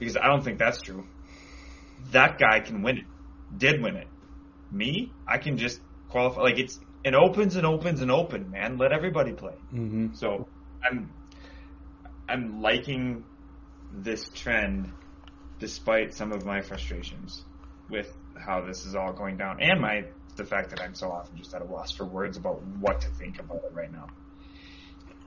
Because 0.00 0.16
I 0.16 0.26
don't 0.26 0.42
think 0.42 0.58
that's 0.58 0.80
true. 0.80 1.06
That 2.10 2.38
guy 2.38 2.58
can 2.58 2.82
win 2.82 2.98
it. 2.98 3.04
Did 3.56 3.80
win 3.80 3.94
it. 3.94 4.08
Me, 4.72 5.12
I 5.28 5.38
can 5.38 5.56
just 5.56 5.80
qualify. 6.08 6.40
Like 6.40 6.58
it's 6.58 6.80
it 7.04 7.14
opens 7.14 7.54
and 7.54 7.64
opens 7.64 8.00
and 8.00 8.10
open, 8.10 8.50
man. 8.50 8.78
Let 8.78 8.92
everybody 8.92 9.32
play. 9.32 9.54
Mm-hmm. 9.72 10.14
So 10.14 10.48
I'm 10.84 11.12
I'm 12.28 12.60
liking 12.60 13.24
this 13.92 14.28
trend 14.28 14.92
despite 15.58 16.14
some 16.14 16.32
of 16.32 16.44
my 16.44 16.62
frustrations 16.62 17.44
with 17.88 18.12
how 18.36 18.62
this 18.62 18.86
is 18.86 18.94
all 18.94 19.12
going 19.12 19.36
down 19.36 19.60
and 19.60 19.80
my 19.80 20.04
the 20.36 20.44
fact 20.44 20.70
that 20.70 20.80
I'm 20.80 20.94
so 20.94 21.10
often 21.10 21.36
just 21.36 21.54
at 21.54 21.60
a 21.60 21.64
loss 21.64 21.90
for 21.90 22.04
words 22.04 22.36
about 22.36 22.62
what 22.62 23.02
to 23.02 23.08
think 23.08 23.40
about 23.40 23.64
it 23.64 23.72
right 23.74 23.92
now. 23.92 24.06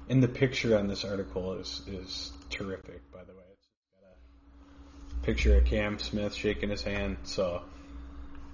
And 0.10 0.24
the 0.24 0.28
picture 0.28 0.78
on 0.78 0.88
this 0.88 1.06
article 1.06 1.54
is 1.54 1.82
is 1.88 2.32
terrific, 2.50 3.02
by 3.12 3.24
the 3.24 3.34
way. 3.34 3.44
It's 3.52 3.68
got 4.02 4.12
a 5.12 5.13
picture 5.24 5.58
of 5.58 5.66
Cam 5.66 6.00
Smith 6.00 6.34
shaking 6.34 6.70
his 6.70 6.84
hand, 6.84 7.18
so 7.24 7.62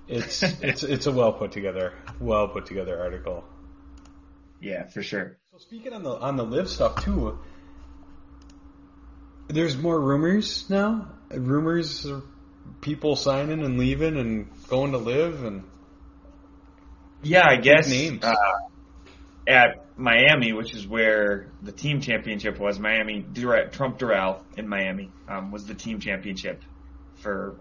it's 0.08 0.44
it's 0.62 0.84
it's 0.84 1.06
a 1.06 1.12
well 1.12 1.34
put 1.34 1.52
together, 1.52 1.94
well 2.20 2.48
put 2.48 2.66
together 2.66 3.00
article. 3.00 3.44
Yeah, 4.62 4.86
for 4.88 5.02
sure. 5.02 5.38
So 5.52 5.58
speaking 5.58 5.94
on 5.94 6.04
the 6.04 6.12
on 6.12 6.36
the 6.36 6.46
LIV 6.46 6.70
stuff 6.70 7.04
too, 7.04 7.40
there's 9.48 9.78
more 9.78 10.00
rumors 10.00 10.70
now. 10.70 11.10
Rumors 11.32 12.06
of 12.06 12.24
people 12.82 13.16
signing 13.16 13.64
and 13.64 13.78
leaving 13.78 14.18
and 14.18 14.50
going 14.68 14.92
to 14.92 14.98
LIV 14.98 15.44
and 15.44 15.64
Yeah, 17.24 17.46
I 17.48 17.58
guess 17.58 17.90
names. 17.90 18.24
Uh, 18.24 18.36
at 19.50 19.84
Miami, 19.98 20.54
which 20.54 20.76
is 20.76 20.88
where 20.88 21.48
the 21.64 21.72
team 21.72 22.02
championship 22.02 22.60
was. 22.60 22.80
Miami, 22.80 23.26
Trump 23.72 23.98
Doral 23.98 24.42
in 24.56 24.68
Miami 24.68 25.12
um, 25.28 25.52
was 25.52 25.66
the 25.66 25.74
team 25.74 26.00
championship 26.00 26.62
for 27.16 27.60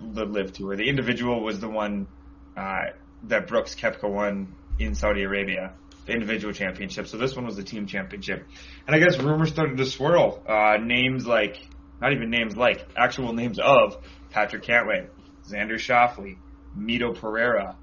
the 0.00 0.24
LIV 0.24 0.52
Tour. 0.52 0.76
The 0.76 0.88
individual 0.88 1.42
was 1.42 1.60
the 1.60 1.68
one 1.68 2.08
uh, 2.56 2.90
that 3.24 3.46
Brooks 3.46 3.76
Koepka 3.76 4.10
won 4.10 4.54
in 4.80 4.96
Saudi 4.96 5.22
Arabia, 5.22 5.74
the 6.06 6.12
individual 6.12 6.52
championship. 6.52 7.06
So 7.06 7.16
this 7.18 7.36
one 7.36 7.46
was 7.46 7.56
the 7.56 7.62
team 7.62 7.86
championship. 7.86 8.44
And 8.86 8.96
I 8.96 8.98
guess 8.98 9.16
rumors 9.18 9.50
started 9.50 9.76
to 9.76 9.86
swirl. 9.86 10.42
Uh, 10.46 10.78
names 10.82 11.24
like, 11.24 11.56
not 12.02 12.12
even 12.12 12.30
names 12.30 12.56
like, 12.56 12.84
actual 12.96 13.32
names 13.32 13.60
of 13.60 13.96
Patrick 14.30 14.64
Cantlay, 14.64 15.08
Xander 15.48 15.74
Schauffele, 15.74 16.36
Mito 16.76 17.16
Pereira, 17.16 17.76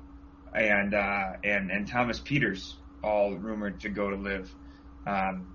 and, 0.53 0.93
uh, 0.93 1.37
and, 1.43 1.71
and 1.71 1.87
Thomas 1.87 2.19
Pieters, 2.19 2.75
all 3.05 3.35
rumored 3.35 3.81
to 3.81 3.89
go 3.89 4.09
to 4.09 4.15
live. 4.15 4.53
Um, 5.05 5.47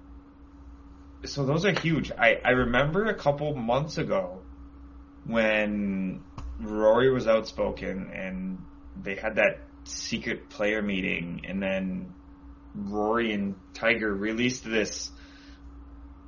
so 1.25 1.45
those 1.45 1.67
are 1.67 1.73
huge. 1.73 2.13
I, 2.13 2.39
I 2.45 2.51
remember 2.51 3.07
a 3.07 3.15
couple 3.15 3.55
months 3.55 3.99
ago 3.99 4.41
when 5.25 6.23
Rory 6.61 7.13
was 7.13 7.27
outspoken 7.27 8.11
and 8.15 8.59
they 9.03 9.17
had 9.17 9.37
that 9.37 9.61
secret 9.85 10.49
player 10.49 10.83
meeting, 10.83 11.43
and 11.49 11.63
then 11.63 12.15
Rory 12.75 13.33
and 13.33 13.55
Tiger 13.75 14.13
released 14.13 14.65
this. 14.65 15.11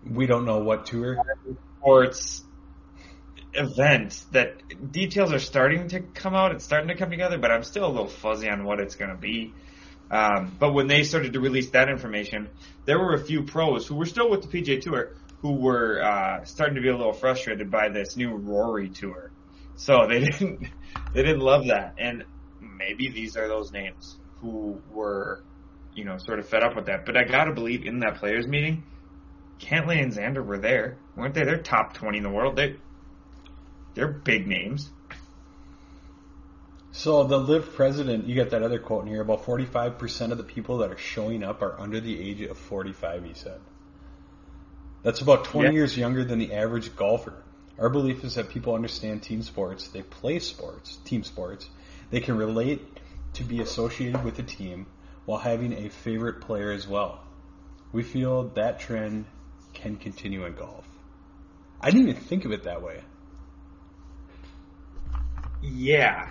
We 0.09 0.27
don't 0.27 0.45
know 0.45 0.59
what 0.59 0.87
tour. 0.87 1.19
Sports 1.79 2.45
event 3.55 4.25
that 4.33 4.93
details 4.93 5.33
are 5.33 5.39
starting 5.39 5.89
to 5.89 6.01
come 6.01 6.35
out. 6.35 6.53
It's 6.53 6.65
starting 6.65 6.89
to 6.89 6.97
come 6.97 7.11
together, 7.11 7.39
but 7.39 7.51
I'm 7.51 7.63
still 7.63 7.87
a 7.87 7.93
little 7.93 8.09
fuzzy 8.09 8.49
on 8.49 8.65
what 8.65 8.81
it's 8.81 8.97
going 8.97 9.11
to 9.11 9.17
be. 9.17 9.53
Um, 10.13 10.55
but 10.61 10.75
when 10.75 10.89
they 10.89 11.05
started 11.05 11.33
to 11.33 11.41
release 11.41 11.71
that 11.71 11.89
information, 11.89 12.51
there 12.85 12.99
were 12.99 13.15
a 13.15 13.25
few 13.25 13.45
pros 13.45 13.87
who 13.87 13.95
were 13.97 14.07
still 14.07 14.31
with 14.31 14.43
the 14.43 14.49
PGA 14.49 14.81
Tour 14.81 15.15
who 15.41 15.55
were 15.55 16.01
uh, 16.01 16.45
starting 16.45 16.77
to 16.77 16.81
be 16.81 16.89
a 16.89 16.97
little 16.97 17.13
frustrated 17.13 17.71
by 17.71 17.89
this 17.89 18.17
new 18.17 18.37
Rory 18.37 18.89
tour. 18.89 19.33
So 19.75 20.07
they 20.07 20.21
didn't 20.25 20.69
they 21.13 21.23
didn't 21.23 21.41
love 21.41 21.67
that, 21.67 21.95
and 21.99 22.25
maybe 22.61 23.11
these 23.11 23.37
are 23.37 23.49
those 23.49 23.73
names 23.73 24.17
who 24.41 24.81
were, 24.93 25.43
you 25.95 26.05
know, 26.05 26.17
sort 26.19 26.39
of 26.39 26.49
fed 26.49 26.63
up 26.63 26.77
with 26.77 26.87
that. 26.87 27.05
But 27.05 27.17
I 27.17 27.25
gotta 27.25 27.53
believe 27.53 27.85
in 27.85 27.99
that 28.01 28.17
players 28.17 28.47
meeting, 28.47 28.85
Cantlay 29.59 30.01
and 30.01 30.13
Xander 30.13 30.45
were 30.47 30.59
there, 30.59 30.99
weren't 31.17 31.35
they? 31.35 31.43
They're 31.43 31.59
top 31.59 31.95
twenty 31.95 32.19
in 32.19 32.25
the 32.25 32.31
world. 32.31 32.55
They 32.55 32.77
they're 33.95 34.13
big 34.13 34.47
names. 34.47 34.92
So 36.93 37.25
the 37.25 37.39
LIV 37.39 37.75
president, 37.75 38.27
you 38.27 38.37
got 38.37 38.51
that 38.51 38.63
other 38.63 38.79
quote 38.79 39.05
in 39.05 39.09
here. 39.09 39.23
About 39.23 39.45
forty-five 39.45 39.99
percent 39.99 40.31
of 40.31 40.39
the 40.39 40.45
people 40.45 40.79
that 40.79 40.91
are 40.91 40.99
showing 40.99 41.43
up 41.43 41.63
are 41.63 41.81
under 41.81 42.01
the 42.01 42.21
age 42.21 42.43
of 42.43 42.59
forty-five. 42.59 43.25
He 43.25 43.35
said. 43.35 43.61
That's 45.03 45.21
about 45.21 45.45
twenty 45.45 45.71
yeah. 45.71 45.75
years 45.75 45.97
younger 45.97 46.25
than 46.25 46.39
the 46.39 46.53
average 46.53 46.95
golfer. 46.95 47.43
Our 47.79 47.89
belief 47.89 48.23
is 48.25 48.35
that 48.35 48.51
people 48.51 48.75
understand 48.75 49.23
team 49.23 49.43
sports. 49.43 49.89
They 49.89 50.03
play 50.03 50.39
sports, 50.39 50.97
team 51.05 51.25
sports, 51.25 51.69
they 52.11 52.21
can 52.21 52.37
relate 52.37 52.87
to 53.35 53.45
be 53.45 53.61
associated 53.61 54.23
with 54.23 54.39
a 54.39 54.43
team 54.43 54.87
while 55.25 55.39
having 55.39 55.73
a 55.73 55.89
favorite 55.89 56.43
player 56.43 56.71
as 56.71 56.87
well. 56.87 57.25
We 57.91 58.03
feel 58.03 58.49
that 58.51 58.81
trend 58.81 59.25
can 59.73 59.97
continue 59.97 60.45
in 60.45 60.55
golf. 60.55 60.87
I 61.81 61.91
didn't 61.91 62.11
even 62.11 62.23
think 62.23 62.45
of 62.45 62.53
it 62.53 62.65
that 62.65 62.83
way. 62.83 63.03
Yeah. 65.63 66.31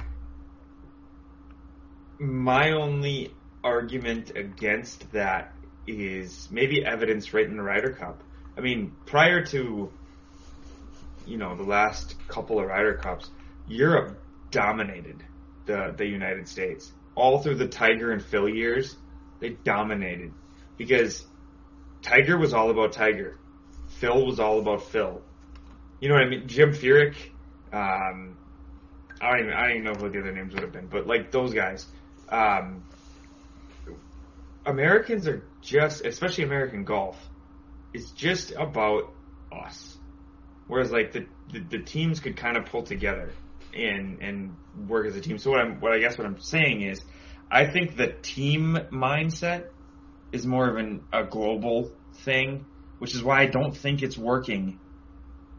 My 2.22 2.74
only 2.74 3.34
argument 3.64 4.34
against 4.36 5.12
that 5.12 5.56
is 5.88 6.48
maybe 6.52 6.86
evidence 6.86 7.34
right 7.34 7.48
in 7.48 7.58
the 7.58 7.64
Ryder 7.64 7.94
Cup. 7.94 8.22
I 8.56 8.62
mean, 8.62 8.92
prior 9.08 9.44
to 9.46 9.92
you 11.26 11.38
know 11.38 11.56
the 11.56 11.64
last 11.64 12.16
couple 12.28 12.60
of 12.60 12.68
Ryder 12.68 12.94
Cups, 12.94 13.28
Europe 13.68 14.22
dominated 14.52 15.24
the 15.66 15.96
the 15.98 16.06
United 16.06 16.48
States. 16.48 16.92
All 17.16 17.40
through 17.40 17.56
the 17.56 17.68
Tiger 17.68 18.12
and 18.12 18.24
Phil 18.24 18.48
years, 18.48 18.96
they 19.40 19.50
dominated 19.50 20.32
because 20.78 21.26
Tiger 22.04 22.38
was 22.38 22.54
all 22.54 22.70
about 22.70 22.92
Tiger, 22.92 23.40
Phil 23.88 24.28
was 24.28 24.40
all 24.40 24.60
about 24.60 24.84
Phil. 24.84 25.24
You 26.00 26.10
know 26.10 26.14
what 26.14 26.26
I 26.26 26.30
mean? 26.30 26.48
Jim 26.48 26.72
Furyk. 26.72 27.16
Um, 27.74 28.38
I 29.20 29.32
don't 29.32 29.40
even 29.40 29.54
I 29.54 29.62
don't 29.62 29.72
even 29.72 29.84
know 29.86 29.94
who 29.96 30.10
the 30.12 30.20
other 30.20 30.32
names 30.32 30.54
would 30.54 30.62
have 30.62 30.72
been, 30.72 30.86
but 30.86 31.08
like 31.08 31.32
those 31.32 31.52
guys. 31.52 31.88
Um, 32.32 32.84
Americans 34.66 35.28
are 35.28 35.44
just, 35.62 36.06
especially 36.06 36.46
American 36.46 36.84
golf, 36.84 37.18
is 37.94 38.12
just 38.12 38.52
about 38.52 39.14
us. 39.52 39.98
Whereas 40.68 40.92
like 40.92 41.12
the, 41.12 41.26
the, 41.52 41.60
the 41.60 41.80
teams 41.80 42.20
could 42.20 42.38
kind 42.38 42.58
of 42.58 42.66
pull 42.66 42.84
together 42.84 43.34
and 43.74 44.22
and 44.22 44.56
work 44.88 45.08
as 45.08 45.16
a 45.16 45.22
team. 45.22 45.38
So 45.38 45.52
what 45.52 45.60
I'm 45.60 45.80
what 45.80 45.94
I 45.94 46.00
guess 46.00 46.18
what 46.18 46.26
I'm 46.26 46.40
saying 46.40 46.82
is, 46.82 47.02
I 47.50 47.66
think 47.66 47.98
the 47.98 48.08
team 48.22 48.78
mindset 48.92 49.66
is 50.32 50.46
more 50.46 50.70
of 50.70 50.78
an 50.78 51.04
a 51.12 51.24
global 51.24 51.92
thing, 52.24 52.66
which 53.00 53.16
is 53.16 53.24
why 53.24 53.42
I 53.42 53.46
don't 53.48 53.76
think 53.76 54.02
it's 54.02 54.18
working 54.18 54.80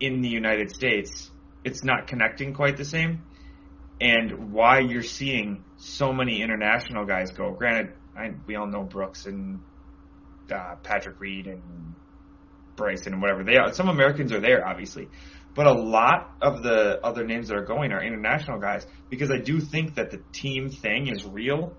in 0.01 0.23
the 0.23 0.29
United 0.29 0.71
States. 0.71 1.31
It's 1.65 1.85
not 1.85 2.07
connecting 2.07 2.55
quite 2.55 2.77
the 2.77 2.85
same, 2.85 3.23
and 4.03 4.53
why 4.53 4.81
you're 4.81 5.05
seeing 5.05 5.63
so 5.77 6.13
many 6.13 6.43
international 6.43 7.07
guys 7.07 7.31
go. 7.31 7.53
Granted, 7.53 7.93
I, 8.17 8.33
we 8.47 8.57
all 8.57 8.67
know 8.67 8.83
Brooks 8.83 9.27
and 9.27 9.61
uh, 10.53 10.75
Patrick 10.83 11.21
Reed 11.21 11.47
and 11.47 11.63
Bryson 12.75 13.13
and 13.13 13.23
whatever 13.23 13.45
they 13.45 13.57
are. 13.57 13.73
Some 13.73 13.89
Americans 13.89 14.33
are 14.33 14.41
there, 14.41 14.67
obviously, 14.67 15.09
but 15.55 15.69
a 15.69 15.73
lot 15.73 16.33
of 16.43 16.65
the 16.65 16.99
other 17.05 17.25
names 17.25 17.49
that 17.49 17.57
are 17.57 17.65
going 17.65 17.93
are 17.93 18.03
international 18.03 18.59
guys 18.59 18.85
because 19.09 19.31
I 19.31 19.39
do 19.39 19.61
think 19.61 19.95
that 19.95 20.11
the 20.11 20.21
team 20.33 20.69
thing 20.69 21.07
is 21.07 21.25
real 21.25 21.73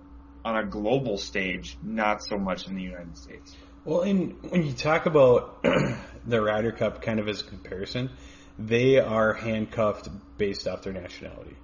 on 0.46 0.56
a 0.56 0.64
global 0.64 1.18
stage, 1.18 1.76
not 1.82 2.22
so 2.22 2.38
much 2.38 2.66
in 2.66 2.74
the 2.74 2.82
United 2.82 3.18
States. 3.18 3.54
Well, 3.84 4.00
in, 4.00 4.30
when 4.48 4.62
you 4.62 4.72
talk 4.72 5.04
about 5.04 5.62
the 6.26 6.40
Ryder 6.40 6.72
Cup 6.72 7.02
kind 7.02 7.20
of 7.20 7.28
as 7.28 7.42
a 7.42 7.44
comparison, 7.44 8.10
they 8.58 8.98
are 8.98 9.34
handcuffed 9.34 10.08
based 10.38 10.66
off 10.66 10.82
their 10.82 10.94
nationality. 10.94 11.56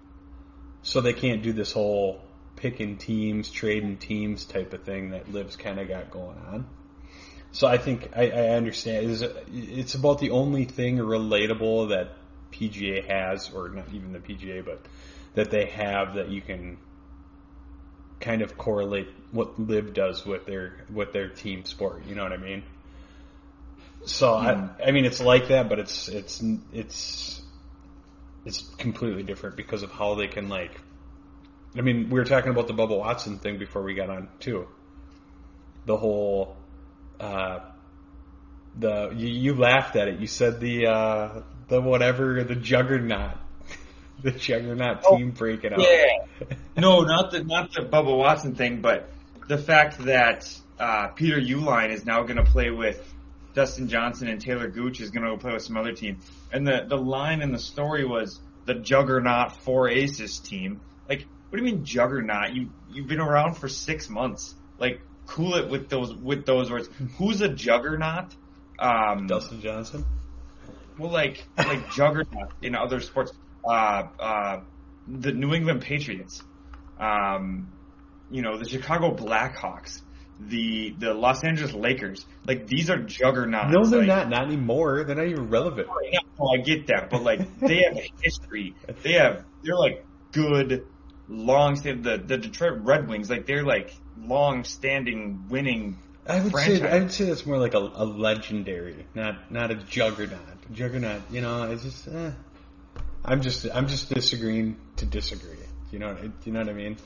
So 0.82 1.00
they 1.00 1.12
can't 1.12 1.42
do 1.42 1.52
this 1.52 1.72
whole 1.72 2.22
picking 2.56 2.96
teams, 2.96 3.50
trading 3.50 3.96
teams 3.96 4.44
type 4.44 4.72
of 4.72 4.82
thing 4.82 5.10
that 5.10 5.32
LIV's 5.32 5.56
kind 5.56 5.78
of 5.78 5.88
got 5.88 6.10
going 6.10 6.38
on. 6.38 6.66
So 7.52 7.66
I 7.66 7.78
think 7.78 8.10
I, 8.14 8.30
I 8.30 8.48
understand. 8.50 9.10
It's, 9.10 9.24
it's 9.52 9.94
about 9.94 10.18
the 10.20 10.30
only 10.30 10.64
thing 10.64 10.98
relatable 10.98 11.88
that 11.90 12.12
PGA 12.52 13.06
has, 13.06 13.50
or 13.50 13.68
not 13.70 13.92
even 13.92 14.12
the 14.12 14.20
PGA, 14.20 14.64
but 14.64 14.80
that 15.34 15.50
they 15.50 15.66
have 15.66 16.14
that 16.14 16.28
you 16.28 16.40
can 16.40 16.78
kind 18.20 18.42
of 18.42 18.56
correlate 18.56 19.08
what 19.32 19.58
LIV 19.58 19.94
does 19.94 20.26
with 20.26 20.46
their 20.46 20.84
with 20.92 21.12
their 21.12 21.28
team 21.28 21.64
sport. 21.64 22.04
You 22.06 22.14
know 22.14 22.22
what 22.22 22.32
I 22.32 22.36
mean? 22.36 22.62
So 24.04 24.34
I, 24.34 24.54
hmm. 24.54 24.82
I 24.84 24.90
mean, 24.92 25.04
it's 25.04 25.20
like 25.20 25.48
that, 25.48 25.68
but 25.68 25.78
it's 25.78 26.08
it's 26.08 26.42
it's 26.72 27.42
it's 28.44 28.62
completely 28.78 29.22
different 29.22 29.56
because 29.56 29.82
of 29.82 29.90
how 29.90 30.14
they 30.14 30.28
can 30.28 30.48
like. 30.48 30.80
I 31.76 31.82
mean, 31.82 32.10
we 32.10 32.18
were 32.18 32.24
talking 32.24 32.50
about 32.50 32.66
the 32.66 32.74
Bubba 32.74 32.98
Watson 32.98 33.38
thing 33.38 33.58
before 33.58 33.82
we 33.82 33.94
got 33.94 34.10
on 34.10 34.28
too. 34.40 34.66
The 35.86 35.96
whole 35.96 36.56
uh, 37.18 37.60
the 38.78 39.10
you, 39.14 39.28
you, 39.28 39.54
laughed 39.54 39.96
at 39.96 40.08
it. 40.08 40.20
You 40.20 40.26
said 40.26 40.60
the 40.60 40.86
uh, 40.86 41.42
the 41.68 41.80
whatever 41.80 42.42
the 42.42 42.54
juggernaut, 42.54 43.36
the 44.22 44.32
juggernaut 44.32 45.02
oh, 45.06 45.16
team 45.16 45.30
breaking 45.30 45.72
up. 45.72 45.80
Yeah, 45.80 46.56
no, 46.76 47.02
not 47.02 47.30
the 47.30 47.44
not 47.44 47.72
the 47.72 47.82
Bubba 47.82 48.16
Watson 48.16 48.54
thing, 48.54 48.80
but 48.80 49.10
the 49.48 49.58
fact 49.58 49.98
that 50.04 50.52
uh, 50.78 51.08
Peter 51.08 51.40
Uihlein 51.40 51.90
is 51.90 52.04
now 52.04 52.22
going 52.22 52.36
to 52.36 52.44
play 52.44 52.70
with 52.70 53.00
Dustin 53.54 53.88
Johnson 53.88 54.28
and 54.28 54.40
Taylor 54.40 54.68
Gooch 54.68 55.00
is 55.00 55.10
going 55.10 55.24
to 55.24 55.30
go 55.30 55.36
play 55.36 55.52
with 55.52 55.62
some 55.62 55.76
other 55.76 55.92
team. 55.92 56.18
And 56.52 56.66
the 56.66 56.84
the 56.86 56.96
line 56.96 57.42
in 57.42 57.52
the 57.52 57.58
story 57.58 58.04
was 58.04 58.40
the 58.66 58.74
juggernaut 58.74 59.52
four 59.62 59.88
aces 59.88 60.38
team. 60.38 60.80
Like, 61.08 61.26
what 61.48 61.58
do 61.58 61.64
you 61.64 61.72
mean 61.72 61.84
juggernaut? 61.84 62.54
You 62.54 62.70
you've 62.90 63.08
been 63.08 63.20
around 63.20 63.54
for 63.54 63.68
six 63.68 64.08
months. 64.08 64.54
Like, 64.78 65.00
cool 65.26 65.56
it 65.56 65.68
with 65.68 65.88
those 65.88 66.14
with 66.14 66.46
those 66.46 66.70
words. 66.70 66.88
Who's 67.18 67.40
a 67.40 67.48
juggernaut? 67.48 68.34
Um, 68.78 69.26
Dustin 69.26 69.60
Johnson. 69.60 70.04
Well, 70.98 71.10
like 71.10 71.44
like 71.56 71.90
juggernaut 71.94 72.52
in 72.62 72.74
other 72.74 73.00
sports. 73.00 73.32
Uh, 73.64 74.04
uh, 74.18 74.60
the 75.06 75.32
New 75.32 75.54
England 75.54 75.82
Patriots. 75.82 76.42
Um, 76.98 77.72
you 78.30 78.42
know 78.42 78.58
the 78.58 78.68
Chicago 78.68 79.14
Blackhawks. 79.14 80.00
The 80.48 80.94
the 80.98 81.12
Los 81.12 81.44
Angeles 81.44 81.74
Lakers. 81.74 82.24
Like 82.46 82.66
these 82.66 82.88
are 82.90 82.98
juggernauts. 82.98 83.72
No, 83.72 83.84
they're 83.84 84.00
like, 84.00 84.08
not. 84.08 84.28
Not 84.30 84.46
anymore. 84.46 85.04
They're 85.04 85.16
not 85.16 85.26
even 85.26 85.50
relevant. 85.50 85.88
No, 85.88 86.48
I 86.48 86.58
get 86.58 86.86
that, 86.86 87.10
but 87.10 87.22
like 87.22 87.58
they 87.60 87.82
have 87.82 87.98
history. 88.22 88.74
They 89.02 89.12
have. 89.12 89.44
They're 89.62 89.76
like 89.76 90.06
good 90.32 90.86
long 91.28 91.74
the 91.74 92.22
the 92.26 92.38
Detroit 92.38 92.80
Red 92.82 93.08
Wings 93.08 93.30
like 93.30 93.46
they're 93.46 93.64
like 93.64 93.94
long 94.18 94.64
standing 94.64 95.46
winning 95.48 95.98
I 96.26 96.40
would 96.40 96.52
franchise. 96.52 96.80
say 96.80 96.90
I 96.90 96.98
would 97.00 97.12
say 97.12 97.24
that's 97.26 97.46
more 97.46 97.58
like 97.58 97.74
a, 97.74 97.78
a 97.78 98.04
legendary, 98.04 99.06
not 99.14 99.50
not 99.50 99.70
a 99.70 99.74
juggernaut. 99.74 100.40
Juggernaut, 100.72 101.22
you 101.30 101.40
know, 101.40 101.70
it's 101.70 101.82
just. 101.82 102.08
Eh. 102.08 102.30
I'm 103.24 103.42
just 103.42 103.66
I'm 103.72 103.86
just 103.86 104.12
disagreeing 104.12 104.76
to 104.96 105.06
disagree. 105.06 105.56
You 105.90 105.98
know 105.98 106.16
you 106.44 106.52
know 106.52 106.60
what 106.60 106.68
I 106.68 106.72
mean? 106.72 106.96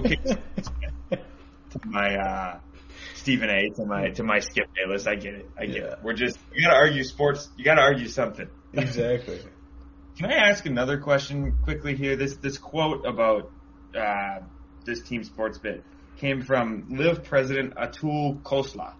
Okay. 0.00 0.18
to 1.70 1.80
my 1.86 2.16
uh, 2.16 2.58
Stephen 3.14 3.50
A. 3.50 3.70
to 3.76 3.84
my 3.86 4.08
to 4.10 4.22
my 4.22 4.40
Skip 4.40 4.66
Bayless. 4.74 5.06
I 5.06 5.14
get 5.16 5.34
it. 5.34 5.50
I 5.58 5.66
get 5.66 5.76
Yeah. 5.76 5.92
it. 5.92 5.98
We're 6.02 6.12
just 6.14 6.38
you 6.54 6.62
gotta 6.64 6.76
argue 6.76 7.04
sports. 7.04 7.48
You 7.56 7.64
gotta 7.64 7.82
argue 7.82 8.08
something. 8.08 8.48
exactly. 8.72 9.40
Can 10.18 10.30
I 10.30 10.50
ask 10.50 10.66
another 10.66 10.98
question 10.98 11.56
quickly 11.64 11.96
here? 11.96 12.16
This 12.16 12.36
this 12.36 12.58
quote 12.58 13.06
about 13.06 13.50
uh, 13.96 14.40
this 14.84 15.02
team 15.02 15.24
sports 15.24 15.58
bit 15.58 15.82
came 16.18 16.42
from 16.42 16.86
LIV 16.90 17.24
president 17.24 17.74
Atul 17.76 18.42
Khosla. 18.42 18.92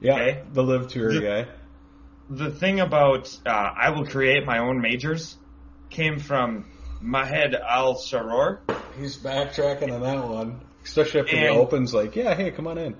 Yeah, 0.00 0.14
Okay. 0.14 0.42
the 0.52 0.62
LIV 0.62 0.88
tour 0.88 1.10
Yeah. 1.12 1.42
guy. 1.44 1.48
The 2.30 2.50
thing 2.50 2.80
about 2.80 3.36
uh, 3.46 3.50
I 3.50 3.90
will 3.90 4.06
create 4.06 4.44
my 4.44 4.58
own 4.58 4.80
majors 4.80 5.36
came 5.90 6.18
from 6.18 6.66
Majed 7.02 7.54
Al 7.60 7.94
Sorour. 7.96 8.60
He's 8.98 9.16
backtracking 9.16 9.92
on 9.92 10.00
that 10.02 10.28
one, 10.28 10.60
especially 10.86 11.20
after 11.20 11.36
the 11.36 11.48
And- 11.48 11.56
opens. 11.56 11.92
Like, 11.92 12.16
yeah, 12.16 12.34
hey, 12.34 12.50
come 12.50 12.66
on 12.66 12.78
in. 12.78 12.96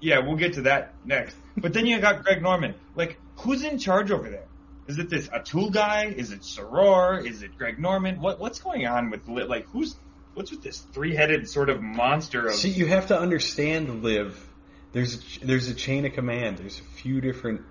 Yeah, 0.00 0.20
we'll 0.20 0.36
get 0.36 0.54
to 0.54 0.62
that 0.62 0.94
next. 1.04 1.34
But 1.56 1.72
then 1.72 1.84
you 1.86 1.98
got 2.00 2.22
Greg 2.22 2.40
Norman. 2.40 2.74
Like, 2.94 3.18
who's 3.38 3.64
in 3.64 3.78
charge 3.78 4.12
over 4.12 4.30
there? 4.30 4.44
Is 4.86 4.98
it 4.98 5.10
this 5.10 5.26
Atul 5.28 5.72
guy? 5.72 6.06
Is 6.06 6.30
it 6.30 6.40
Sorour? 6.42 7.18
Is 7.26 7.42
it 7.42 7.58
Greg 7.58 7.78
Norman? 7.78 8.20
What 8.20 8.38
what's 8.40 8.60
going 8.60 8.86
on 8.86 9.10
with 9.10 9.28
Li- 9.28 9.44
like 9.44 9.66
who's 9.68 9.96
what's 10.34 10.50
with 10.52 10.62
this 10.62 10.78
three 10.78 11.14
headed 11.14 11.48
sort 11.48 11.68
of 11.68 11.82
monster 11.82 12.46
of 12.46 12.54
See, 12.54 12.70
you 12.70 12.86
have 12.86 13.08
to 13.08 13.18
understand 13.18 14.02
LIV. 14.02 14.48
There's 14.92 15.14
a, 15.42 15.46
there's 15.46 15.68
a 15.68 15.74
chain 15.74 16.06
of 16.06 16.12
command. 16.14 16.56
There's 16.58 16.78
a 16.78 16.84
few 16.84 17.20
different 17.20 17.62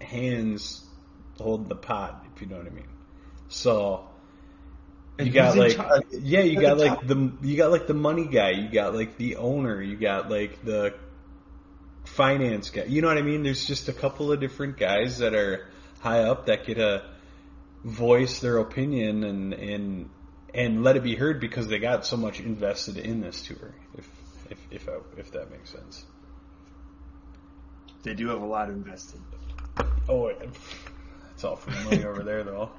hands 0.00 0.84
holding 1.38 1.68
the 1.68 1.74
pot, 1.76 2.24
if 2.34 2.40
you 2.42 2.48
know 2.48 2.58
what 2.58 2.66
I 2.66 2.70
mean. 2.70 2.88
So 3.48 4.06
you 5.18 5.30
got 5.30 5.56
like 5.56 5.76
charge? 5.76 6.02
Uh, 6.02 6.18
yeah, 6.20 6.40
you 6.40 6.54
Who's 6.54 6.62
got 6.62 6.80
in 6.80 6.86
like 6.86 7.06
the 7.06 7.32
you 7.42 7.56
got 7.56 7.70
like 7.70 7.86
the 7.86 7.94
money 7.94 8.26
guy, 8.26 8.50
you 8.50 8.68
got 8.68 8.94
like 8.94 9.16
the 9.16 9.36
owner, 9.36 9.80
you 9.80 9.96
got 9.96 10.30
like 10.30 10.64
the 10.64 10.94
finance 12.04 12.70
guy. 12.70 12.84
You 12.84 13.02
know 13.02 13.08
what 13.08 13.18
I 13.18 13.22
mean? 13.22 13.42
There's 13.42 13.66
just 13.66 13.88
a 13.88 13.92
couple 13.92 14.32
of 14.32 14.40
different 14.40 14.78
guys 14.78 15.18
that 15.18 15.34
are 15.34 15.66
high 16.00 16.22
up 16.22 16.46
that 16.46 16.66
get 16.66 16.76
to 16.76 17.04
voice 17.84 18.40
their 18.40 18.58
opinion 18.58 19.24
and 19.24 19.54
and 19.54 20.10
and 20.54 20.82
let 20.82 20.96
it 20.96 21.02
be 21.02 21.14
heard 21.14 21.40
because 21.40 21.68
they 21.68 21.78
got 21.78 22.06
so 22.06 22.16
much 22.16 22.40
invested 22.40 22.96
in 22.96 23.20
this 23.20 23.42
tour. 23.42 23.74
If 23.96 24.08
if 24.50 24.58
if, 24.70 24.88
I, 24.88 24.98
if 25.18 25.32
that 25.32 25.50
makes 25.50 25.70
sense. 25.70 26.04
They 28.02 28.14
do 28.14 28.28
have 28.28 28.40
a 28.40 28.46
lot 28.46 28.68
invested. 28.68 29.20
Oh, 30.08 30.28
it's 30.28 31.42
all 31.42 31.56
free 31.56 31.74
money 31.84 32.04
over 32.04 32.22
there, 32.22 32.44
though. 32.44 32.70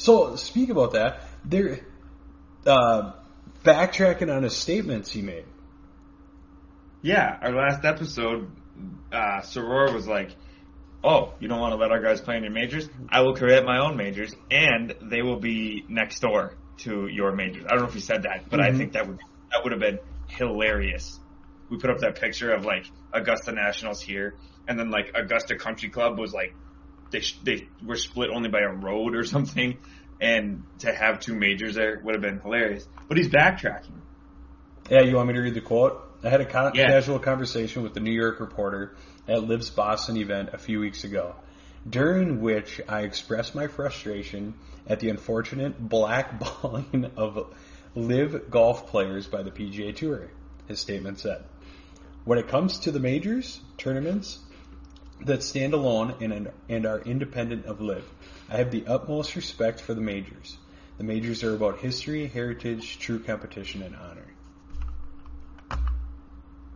So, 0.00 0.34
speak 0.36 0.70
about 0.70 0.92
that. 0.92 1.20
They're 1.44 1.80
uh, 2.64 3.12
backtracking 3.62 4.34
on 4.34 4.44
his 4.44 4.56
statements 4.56 5.12
he 5.12 5.20
made. 5.20 5.44
Yeah, 7.02 7.36
our 7.42 7.52
last 7.52 7.84
episode, 7.84 8.50
uh, 9.12 9.42
Sorour 9.42 9.92
was 9.92 10.08
like, 10.08 10.34
"Oh, 11.04 11.34
you 11.38 11.48
don't 11.48 11.60
want 11.60 11.72
to 11.72 11.76
let 11.76 11.90
our 11.90 12.00
guys 12.00 12.22
play 12.22 12.38
in 12.38 12.44
your 12.44 12.52
majors? 12.52 12.88
I 13.10 13.20
will 13.20 13.34
create 13.34 13.62
my 13.66 13.78
own 13.78 13.98
majors, 13.98 14.34
and 14.50 14.94
they 15.02 15.20
will 15.20 15.38
be 15.38 15.84
next 15.90 16.20
door 16.20 16.54
to 16.78 17.06
your 17.06 17.32
majors." 17.32 17.66
I 17.66 17.74
don't 17.74 17.80
know 17.80 17.88
if 17.88 17.94
he 17.94 18.00
said 18.00 18.22
that, 18.22 18.48
but 18.48 18.58
I 18.58 18.70
Mhm. 18.70 18.78
think 18.78 18.92
that 18.94 19.06
would 19.06 19.18
that 19.52 19.64
would 19.64 19.72
have 19.72 19.82
been 19.82 19.98
hilarious. 20.28 21.20
We 21.68 21.76
put 21.76 21.90
up 21.90 21.98
that 21.98 22.18
picture 22.18 22.54
of 22.54 22.64
like 22.64 22.86
Augusta 23.12 23.52
Nationals 23.52 24.00
here, 24.00 24.34
and 24.66 24.78
then 24.78 24.90
like 24.90 25.12
Augusta 25.14 25.56
Country 25.56 25.90
Club 25.90 26.18
was 26.18 26.32
like 26.32 26.54
they 27.10 27.20
sh- 27.20 27.38
they 27.42 27.68
were 27.84 27.96
split 27.96 28.30
only 28.30 28.48
by 28.48 28.60
a 28.60 28.68
road 28.72 29.14
or 29.14 29.24
something, 29.36 29.78
and 30.20 30.64
to 30.80 30.92
have 30.92 31.20
two 31.20 31.34
majors 31.34 31.74
there 31.74 32.00
would 32.04 32.14
have 32.14 32.22
been 32.22 32.40
hilarious. 32.40 32.86
But 33.08 33.16
he's 33.18 33.28
backtracking. 33.28 34.00
Yeah, 34.90 35.02
you 35.02 35.16
want 35.16 35.28
me 35.28 35.34
to 35.34 35.40
read 35.40 35.54
the 35.54 35.60
quote? 35.60 36.02
I 36.22 36.28
had 36.28 36.40
a 36.40 36.44
ca- 36.46 36.72
Yeah. 36.74 36.88
casual 36.88 37.18
conversation 37.18 37.82
with 37.82 37.94
the 37.94 38.00
New 38.00 38.12
York 38.12 38.40
reporter 38.40 38.94
at 39.28 39.42
LIV's 39.42 39.70
Boston 39.70 40.16
event 40.16 40.50
a 40.52 40.58
few 40.58 40.80
weeks 40.80 41.04
ago, 41.04 41.34
during 41.88 42.40
which 42.40 42.80
I 42.88 43.02
expressed 43.02 43.54
my 43.54 43.68
frustration 43.68 44.54
at 44.86 45.00
the 45.00 45.08
unfortunate 45.10 45.80
blackballing 45.88 47.10
of 47.16 47.54
LIV 47.94 48.50
golf 48.50 48.88
players 48.88 49.26
by 49.26 49.42
the 49.42 49.50
PGA 49.50 49.94
Tour. 49.94 50.28
His 50.68 50.78
statement 50.80 51.18
said, 51.20 51.44
"When 52.24 52.38
it 52.38 52.48
comes 52.48 52.80
to 52.80 52.90
the 52.90 53.00
majors 53.00 53.60
tournaments 53.78 54.38
that 55.26 55.42
stand 55.42 55.74
alone 55.74 56.14
and 56.20 56.50
and 56.68 56.86
are 56.86 57.00
independent 57.00 57.66
of 57.66 57.80
LIV, 57.80 58.04
I 58.48 58.56
have 58.56 58.70
the 58.70 58.86
utmost 58.86 59.36
respect 59.36 59.80
for 59.80 59.94
the 59.94 60.00
majors. 60.00 60.56
The 60.98 61.04
majors 61.04 61.42
are 61.44 61.54
about 61.54 61.78
history, 61.78 62.26
heritage, 62.26 62.98
true 62.98 63.18
competition, 63.20 63.82
and 63.82 63.96
honor." 63.96 64.26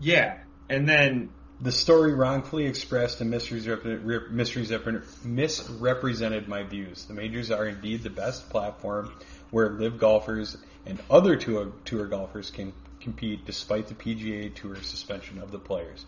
Yeah, 0.01 0.39
and 0.69 0.89
then 0.89 1.31
The 1.61 1.73
story 1.73 2.13
wrongfully 2.15 2.67
expressed 2.67 3.21
and 3.21 3.31
misrepresented, 3.31 4.05
misrepresented, 4.33 5.05
misrepresented 5.25 6.49
my 6.49 6.65
views. 6.65 7.05
The 7.05 7.15
majors 7.15 7.51
are 7.51 7.65
indeed 7.65 8.03
the 8.03 8.11
best 8.11 8.51
platform 8.51 9.13
where 9.51 9.71
LIV 9.71 9.99
golfers 9.99 10.57
and 10.85 11.01
other 11.09 11.37
tour, 11.37 11.73
tour 11.85 12.07
golfers 12.07 12.51
can 12.51 12.73
compete 13.01 13.47
despite 13.47 13.87
the 13.87 13.95
PGA 13.95 14.53
Tour 14.55 14.77
suspension 14.83 15.39
of 15.39 15.53
the 15.53 15.59
players. 15.59 16.05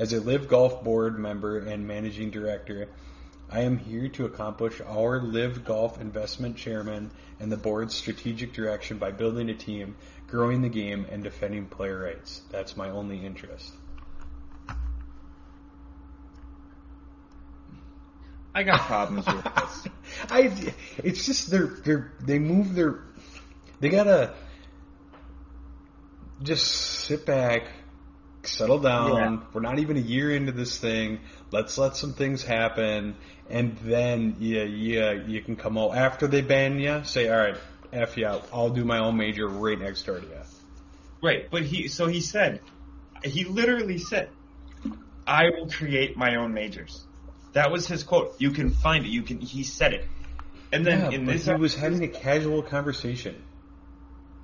As 0.00 0.14
a 0.14 0.18
LIV 0.18 0.48
golf 0.48 0.82
board 0.82 1.18
member 1.18 1.58
and 1.58 1.86
managing 1.86 2.30
director, 2.30 2.88
I 3.50 3.60
am 3.60 3.76
here 3.76 4.08
to 4.08 4.24
accomplish 4.24 4.80
our 4.80 5.20
LIV 5.20 5.66
golf 5.66 6.00
investment 6.00 6.56
chairman 6.56 7.10
and 7.38 7.52
the 7.52 7.58
board's 7.58 7.94
strategic 7.94 8.54
direction 8.54 8.96
by 8.96 9.10
building 9.10 9.50
a 9.50 9.54
team, 9.54 9.96
growing 10.26 10.62
the 10.62 10.70
game, 10.70 11.04
and 11.10 11.22
defending 11.22 11.66
player 11.66 12.02
rights. 12.02 12.40
That's 12.50 12.78
my 12.78 12.88
only 12.88 13.26
interest. 13.26 13.74
I 18.54 18.62
got 18.62 18.80
problems 18.80 19.26
with 19.26 19.44
this. 19.54 19.88
I, 20.30 20.72
it's 21.04 21.26
just 21.26 21.50
they're 21.50 21.76
they're 21.84 22.12
they 22.20 22.38
move 22.38 22.74
their 22.74 23.02
they 23.80 23.90
gotta 23.90 24.32
just 26.42 26.66
sit 26.66 27.26
back, 27.26 27.64
settle 28.42 28.78
down. 28.78 29.16
Yeah. 29.16 29.40
We're 29.52 29.60
not 29.60 29.78
even 29.78 29.96
a 29.96 30.00
year 30.00 30.34
into 30.34 30.52
this 30.52 30.78
thing. 30.78 31.20
Let's 31.50 31.76
let 31.78 31.96
some 31.96 32.12
things 32.12 32.42
happen, 32.42 33.16
and 33.48 33.76
then 33.78 34.36
yeah 34.38 34.62
yeah 34.62 35.12
you 35.12 35.42
can 35.42 35.56
come 35.56 35.76
out 35.76 35.96
after 35.96 36.26
they 36.26 36.40
ban 36.40 36.78
you. 36.78 37.02
Say 37.04 37.28
all 37.28 37.38
right, 37.38 37.56
f 37.92 38.16
you 38.16 38.26
out. 38.26 38.48
I'll 38.52 38.70
do 38.70 38.84
my 38.84 38.98
own 38.98 39.16
major 39.16 39.46
right 39.48 39.78
next 39.78 40.04
door 40.04 40.20
to 40.20 40.26
you. 40.26 40.32
Right, 41.22 41.50
but 41.50 41.62
he 41.62 41.88
so 41.88 42.06
he 42.06 42.20
said 42.20 42.60
he 43.24 43.44
literally 43.44 43.98
said, 43.98 44.30
"I 45.26 45.50
will 45.50 45.68
create 45.68 46.16
my 46.16 46.36
own 46.36 46.54
majors." 46.54 47.04
That 47.52 47.70
was 47.70 47.86
his 47.86 48.04
quote. 48.04 48.36
You 48.38 48.52
can 48.52 48.70
find 48.70 49.04
it. 49.04 49.08
You 49.08 49.22
can. 49.22 49.40
He 49.40 49.64
said 49.64 49.92
it, 49.92 50.06
and 50.72 50.86
then 50.86 51.12
Yeah, 51.12 51.18
in 51.18 51.26
this 51.26 51.46
he 51.46 51.54
was 51.54 51.74
having 51.74 52.02
a 52.04 52.08
casual 52.08 52.62
conversation, 52.62 53.42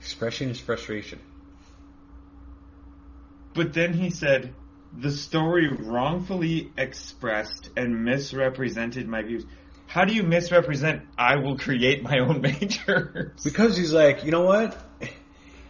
expressing 0.00 0.48
his 0.48 0.60
frustration. 0.60 1.20
But 3.56 3.72
then 3.72 3.94
he 3.94 4.10
said, 4.10 4.54
"The 4.96 5.10
story 5.10 5.68
wrongfully 5.68 6.70
expressed 6.76 7.70
and 7.76 8.04
misrepresented 8.04 9.08
my 9.08 9.22
views." 9.22 9.44
How 9.86 10.04
do 10.04 10.14
you 10.14 10.24
misrepresent? 10.24 11.02
I 11.16 11.36
will 11.36 11.56
create 11.56 12.02
my 12.02 12.18
own 12.18 12.40
majors. 12.42 13.42
Because 13.42 13.76
he's 13.76 13.92
like, 13.92 14.24
you 14.24 14.30
know 14.30 14.42
what? 14.42 14.76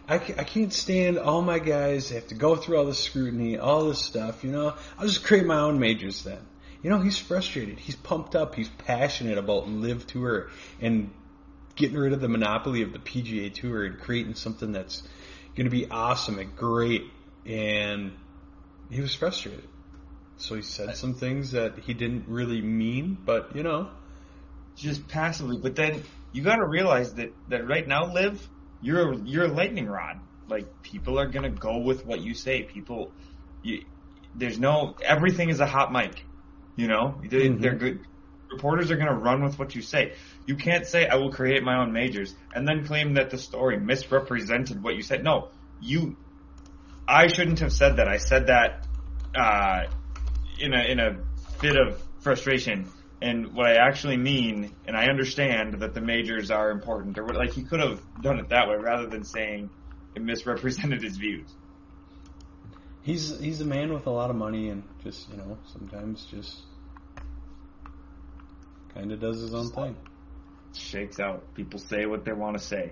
I, 0.09 0.15
I 0.15 0.43
can't 0.43 0.73
stand 0.73 1.19
all 1.19 1.41
my 1.41 1.59
guys 1.59 2.09
have 2.09 2.27
to 2.27 2.35
go 2.35 2.55
through 2.55 2.77
all 2.77 2.85
this 2.85 3.03
scrutiny, 3.03 3.57
all 3.57 3.89
this 3.89 3.99
stuff, 3.99 4.43
you 4.43 4.51
know? 4.51 4.73
I'll 4.97 5.07
just 5.07 5.25
create 5.25 5.45
my 5.45 5.59
own 5.59 5.79
majors 5.79 6.23
then. 6.23 6.39
You 6.81 6.89
know, 6.89 6.99
he's 6.99 7.17
frustrated. 7.17 7.79
He's 7.79 7.95
pumped 7.95 8.35
up. 8.35 8.55
He's 8.55 8.69
passionate 8.69 9.37
about 9.37 9.67
LIV 9.67 10.07
Tour 10.07 10.49
and 10.79 11.11
getting 11.75 11.97
rid 11.97 12.13
of 12.13 12.21
the 12.21 12.29
monopoly 12.29 12.83
of 12.83 12.93
the 12.93 12.99
PGA 12.99 13.53
Tour 13.53 13.83
and 13.85 13.99
creating 13.99 14.35
something 14.35 14.71
that's 14.71 15.03
going 15.55 15.65
to 15.65 15.71
be 15.71 15.89
awesome 15.89 16.39
and 16.39 16.55
great. 16.55 17.03
And 17.47 18.13
he 18.89 19.01
was 19.01 19.15
frustrated. 19.15 19.69
So 20.37 20.55
he 20.55 20.61
said 20.63 20.95
some 20.97 21.15
things 21.15 21.51
that 21.51 21.79
he 21.79 21.93
didn't 21.93 22.27
really 22.27 22.61
mean, 22.61 23.17
but, 23.25 23.55
you 23.55 23.63
know. 23.63 23.91
just 24.75 25.07
passively. 25.07 25.57
But 25.61 25.75
then 25.75 26.03
you 26.31 26.43
got 26.43 26.57
to 26.57 26.67
realize 26.67 27.13
that 27.15 27.31
that 27.49 27.67
right 27.67 27.87
now, 27.87 28.05
LIV 28.13 28.49
you're 28.81 29.13
a, 29.13 29.17
you're 29.25 29.45
a 29.45 29.53
lightning 29.53 29.87
rod. 29.87 30.17
Like 30.47 30.81
people 30.83 31.19
are 31.19 31.27
gonna 31.27 31.49
go 31.51 31.79
with 31.79 32.05
what 32.05 32.21
you 32.21 32.33
say. 32.35 32.63
People, 32.63 33.15
you, 33.61 33.83
there's 34.35 34.59
no 34.59 34.95
everything 35.03 35.49
is 35.49 35.59
a 35.61 35.65
hot 35.67 35.91
mic. 35.91 36.25
You 36.75 36.87
know, 36.87 37.21
they, 37.29 37.49
Mhm. 37.49 37.61
they're 37.61 37.75
good. 37.75 38.05
Reporters 38.51 38.91
are 38.91 38.97
gonna 38.97 39.17
run 39.19 39.43
with 39.43 39.59
what 39.59 39.75
you 39.75 39.81
say. 39.81 40.13
You 40.45 40.55
can't 40.57 40.85
say 40.87 41.07
I 41.07 41.15
will 41.15 41.31
create 41.31 41.63
my 41.63 41.77
own 41.81 41.91
majors 41.93 42.35
and 42.53 42.67
then 42.67 42.85
claim 42.85 43.15
that 43.15 43.31
the 43.31 43.37
story 43.39 43.79
misrepresented 43.79 44.81
what 44.83 44.95
you 44.95 45.01
said. 45.03 45.23
No, 45.23 45.51
you 45.79 46.17
I 47.07 47.27
shouldn't 47.27 47.59
have 47.59 47.71
said 47.71 47.97
that. 47.97 48.07
I 48.07 48.17
said 48.17 48.47
that 48.47 48.85
uh, 49.35 49.83
in 50.59 50.73
a 50.73 50.83
in 50.83 50.99
a 50.99 51.17
fit 51.59 51.77
of 51.77 52.01
frustration. 52.19 52.91
And 53.19 53.53
what 53.53 53.65
I 53.65 53.75
actually 53.87 54.17
mean, 54.17 54.75
and 54.85 54.95
I 54.95 55.05
understand 55.07 55.79
that 55.81 55.95
the 55.95 56.01
majors 56.01 56.51
are 56.51 56.69
important, 56.69 57.17
or 57.17 57.23
what, 57.23 57.35
like 57.35 57.51
he 57.51 57.63
could 57.63 57.79
have 57.79 57.99
done 58.21 58.39
it 58.39 58.49
that 58.49 58.67
way 58.67 58.75
rather 58.75 59.07
than 59.07 59.23
saying 59.23 59.71
it 60.15 60.21
misrepresented 60.21 61.01
his 61.01 61.17
views. 61.17 61.47
He's 63.01 63.39
he's 63.39 63.61
a 63.61 63.65
man 63.65 63.93
with 63.93 64.05
a 64.05 64.11
lot 64.11 64.29
of 64.29 64.35
money, 64.35 64.69
and 64.69 64.83
just 65.03 65.29
you 65.31 65.37
know 65.37 65.57
sometimes 65.71 66.25
just 66.25 66.59
kind 68.93 69.11
of 69.11 69.19
does 69.19 69.39
his 69.41 69.53
own 69.55 69.69
thing. 69.71 69.95
Shakes 70.73 71.19
out. 71.19 71.55
People 71.55 71.79
say 71.79 72.05
what 72.05 72.25
they 72.25 72.33
want 72.33 72.57
to 72.57 72.63
say. 72.63 72.91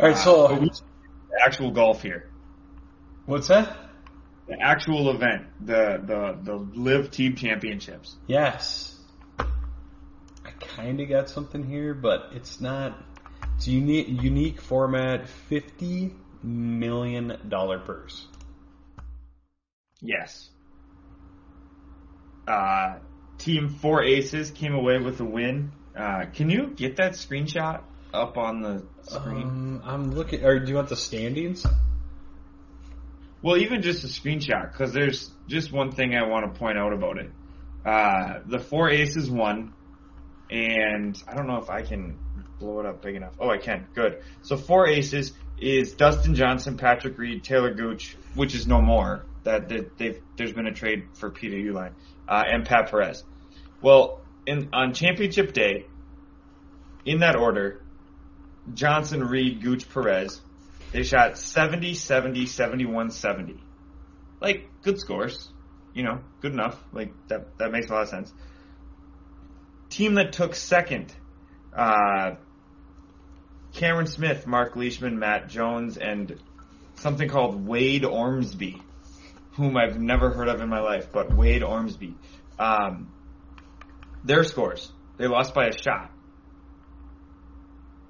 All 0.00 0.06
right, 0.06 0.16
Uh, 0.16 0.18
so 0.18 0.68
actual 1.44 1.72
golf 1.72 2.02
here. 2.02 2.31
What's 3.26 3.48
that? 3.48 3.76
The 4.48 4.60
actual 4.60 5.10
event, 5.10 5.46
the 5.64 6.00
the 6.04 6.38
the 6.42 6.56
LIV 6.56 7.10
Team 7.12 7.36
Championships. 7.36 8.16
Yes, 8.26 8.98
I 9.38 10.50
kind 10.58 11.00
of 11.00 11.08
got 11.08 11.30
something 11.30 11.62
here, 11.62 11.94
but 11.94 12.30
it's 12.32 12.60
not. 12.60 13.00
It's 13.56 13.68
a 13.68 13.70
unique 13.70 14.08
unique 14.08 14.60
format, 14.60 15.28
fifty 15.28 16.12
million 16.42 17.38
dollar 17.48 17.78
purse. 17.78 18.26
Yes. 20.00 20.50
Uh, 22.48 22.98
team 23.38 23.68
Four 23.68 24.02
Aces 24.02 24.50
came 24.50 24.74
away 24.74 24.98
with 24.98 25.20
a 25.20 25.24
win. 25.24 25.70
Uh, 25.96 26.24
can 26.34 26.50
you 26.50 26.72
get 26.74 26.96
that 26.96 27.12
screenshot 27.12 27.82
up 28.12 28.36
on 28.36 28.62
the 28.62 28.84
screen? 29.02 29.42
Um, 29.42 29.82
I'm 29.84 30.10
looking. 30.10 30.44
Or 30.44 30.58
do 30.58 30.68
you 30.68 30.74
want 30.74 30.88
the 30.88 30.96
standings? 30.96 31.64
Well, 33.42 33.56
even 33.56 33.82
just 33.82 34.04
a 34.04 34.06
screenshot, 34.06 34.70
because 34.70 34.92
there's 34.92 35.30
just 35.48 35.72
one 35.72 35.90
thing 35.90 36.14
I 36.14 36.28
want 36.28 36.52
to 36.52 36.58
point 36.58 36.78
out 36.78 36.92
about 36.92 37.18
it. 37.18 37.30
Uh, 37.84 38.40
the 38.46 38.60
Four 38.60 38.88
Aces 38.88 39.28
won, 39.28 39.72
and 40.50 41.20
I 41.26 41.34
don't 41.34 41.48
know 41.48 41.58
if 41.58 41.68
I 41.68 41.82
can 41.82 42.18
blow 42.60 42.78
it 42.78 42.86
up 42.86 43.02
big 43.02 43.16
enough. 43.16 43.34
Oh, 43.40 43.50
I 43.50 43.58
can. 43.58 43.88
Good. 43.94 44.22
So 44.42 44.56
Four 44.56 44.86
Aces 44.86 45.32
is 45.58 45.94
Dustin 45.94 46.36
Johnson, 46.36 46.76
Patrick 46.76 47.18
Reed, 47.18 47.42
Taylor 47.42 47.74
Gooch, 47.74 48.16
which 48.34 48.54
is 48.54 48.66
no 48.66 48.80
more. 48.80 49.24
That, 49.42 49.68
that 49.68 50.20
there's 50.36 50.52
been 50.52 50.68
a 50.68 50.72
trade 50.72 51.08
for 51.14 51.28
Peter 51.30 51.56
Uihlein, 51.56 51.94
uh, 52.28 52.44
and 52.46 52.64
Pat 52.64 52.90
Perez. 52.90 53.24
Well, 53.80 54.20
in 54.46 54.68
on 54.72 54.94
championship 54.94 55.52
day, 55.52 55.86
in 57.04 57.18
that 57.20 57.34
order, 57.34 57.82
Johnson, 58.72 59.24
Reed, 59.24 59.60
Gooch, 59.60 59.88
Perez, 59.88 60.40
they 60.92 61.02
shot 61.02 61.38
70, 61.38 61.94
70, 61.94 62.46
71, 62.46 63.10
70. 63.10 63.56
Like, 64.40 64.68
good 64.82 64.98
scores. 64.98 65.50
You 65.94 66.04
know, 66.04 66.20
good 66.40 66.52
enough. 66.52 66.78
Like, 66.92 67.12
that, 67.28 67.58
that 67.58 67.72
makes 67.72 67.88
a 67.88 67.92
lot 67.92 68.02
of 68.02 68.08
sense. 68.08 68.32
Team 69.88 70.14
that 70.14 70.32
took 70.32 70.54
second, 70.54 71.14
uh, 71.76 72.36
Cameron 73.74 74.06
Smith, 74.06 74.46
Mark 74.46 74.76
Leishman, 74.76 75.18
Matt 75.18 75.48
Jones, 75.48 75.96
and 75.96 76.38
something 76.96 77.28
called 77.28 77.66
Wade 77.66 78.04
Ormsby, 78.04 78.80
whom 79.52 79.76
I've 79.76 79.98
never 79.98 80.30
heard 80.30 80.48
of 80.48 80.60
in 80.60 80.68
my 80.68 80.80
life, 80.80 81.08
but 81.12 81.34
Wade 81.34 81.62
Ormsby. 81.62 82.14
Um, 82.58 83.12
their 84.24 84.44
scores, 84.44 84.92
they 85.16 85.26
lost 85.26 85.54
by 85.54 85.66
a 85.66 85.72
shot. 85.72 86.10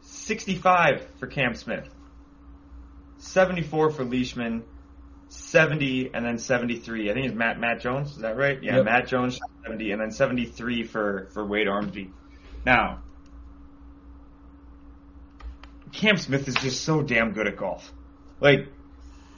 65 0.01 1.07
for 1.19 1.27
Cam 1.27 1.55
Smith. 1.55 1.89
74 3.23 3.91
for 3.91 4.05
Leishman, 4.05 4.65
70 5.29 6.11
and 6.13 6.25
then 6.25 6.39
73. 6.39 7.11
I 7.11 7.15
think 7.15 7.27
it's 7.27 7.35
Matt 7.35 7.59
Matt 7.59 7.81
Jones. 7.81 8.11
Is 8.11 8.19
that 8.19 8.37
right? 8.37 8.61
Yeah, 8.63 8.77
Yep. 8.77 8.85
Matt 8.85 9.07
Jones 9.07 9.39
70 9.65 9.93
and 9.93 10.01
then 10.01 10.11
73 10.11 10.85
for 10.85 11.29
for 11.33 11.45
Wade 11.47 11.69
Ormsby. 11.69 12.11
Now, 12.67 13.03
Cam 15.93 16.17
Smith 16.17 16.49
is 16.49 16.55
just 16.57 16.83
so 16.85 17.03
damn 17.03 17.33
good 17.33 17.47
at 17.47 17.57
golf. 17.57 17.93
Like, 18.41 18.67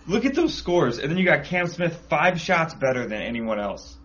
look 0.07 0.25
at 0.25 0.35
those 0.35 0.55
scores, 0.55 0.99
and 0.99 1.11
then 1.11 1.19
you 1.19 1.25
got 1.25 1.45
Cam 1.45 1.67
Smith 1.67 2.07
five 2.09 2.41
shots 2.41 2.75
better 2.75 3.07
than 3.07 3.21
anyone 3.21 3.61
else. 3.61 3.97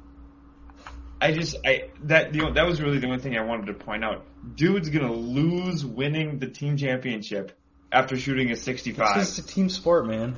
I 1.22 1.32
just 1.32 1.56
I 1.66 1.90
that 2.04 2.34
the, 2.34 2.52
that 2.52 2.66
was 2.66 2.82
really 2.82 3.00
the 3.00 3.08
only 3.08 3.20
thing 3.20 3.38
I 3.38 3.44
wanted 3.44 3.68
to 3.68 3.74
point 3.74 4.04
out. 4.04 4.26
Dude's 4.56 4.90
gonna 4.90 5.12
lose 5.14 5.86
winning 5.86 6.40
the 6.40 6.48
team 6.48 6.76
championship 6.76 7.54
after 7.92 8.18
shooting 8.18 8.52
a 8.52 8.56
65 8.56 9.18
It's 9.18 9.36
just 9.36 9.50
a 9.50 9.54
team 9.54 9.70
sport, 9.70 10.08
man. 10.08 10.38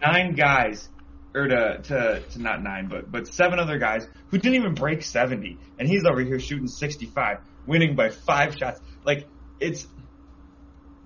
nine 0.00 0.34
guys, 0.34 0.88
or 1.34 1.48
to, 1.48 1.78
to, 1.82 2.22
to 2.30 2.42
not 2.42 2.62
nine, 2.62 2.88
but, 2.88 3.10
but 3.10 3.26
seven 3.32 3.58
other 3.58 3.78
guys 3.78 4.06
who 4.28 4.38
didn't 4.38 4.54
even 4.54 4.74
break 4.74 5.02
70. 5.02 5.58
And 5.78 5.88
he's 5.88 6.04
over 6.04 6.20
here 6.20 6.38
shooting 6.38 6.68
65, 6.68 7.38
winning 7.66 7.96
by 7.96 8.10
five 8.10 8.56
shots. 8.56 8.80
Like, 9.04 9.26
it's, 9.60 9.86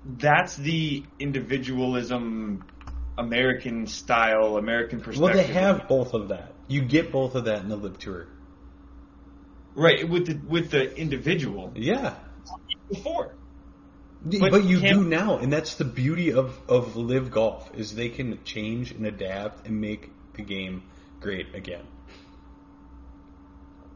that's 0.04 0.56
the 0.56 1.02
individualism, 1.18 2.64
American 3.18 3.86
style, 3.86 4.56
American 4.56 5.00
perspective. 5.00 5.22
Well, 5.22 5.34
they 5.34 5.52
have 5.52 5.88
both 5.88 6.14
of 6.14 6.28
that. 6.28 6.52
You 6.68 6.82
get 6.82 7.10
both 7.12 7.34
of 7.34 7.46
that 7.46 7.62
in 7.62 7.68
the 7.68 7.76
LIV 7.76 7.98
Tour. 7.98 8.26
Right, 9.74 10.08
with 10.08 10.26
the, 10.26 10.40
with 10.48 10.70
the 10.70 10.94
individual. 10.96 11.72
Yeah. 11.74 12.14
Before. 12.88 13.34
But, 14.22 14.50
But 14.50 14.64
you 14.64 14.80
do 14.80 15.02
now, 15.02 15.38
and 15.38 15.50
that's 15.50 15.76
the 15.76 15.84
beauty 15.84 16.32
of, 16.32 16.58
of 16.68 16.94
LIV 16.94 17.30
golf 17.30 17.70
is 17.74 17.94
they 17.94 18.10
can 18.10 18.44
change 18.44 18.92
and 18.92 19.06
adapt 19.06 19.66
and 19.66 19.80
make 19.80 20.10
the 20.34 20.42
game 20.42 20.82
great 21.20 21.54
again. 21.54 21.86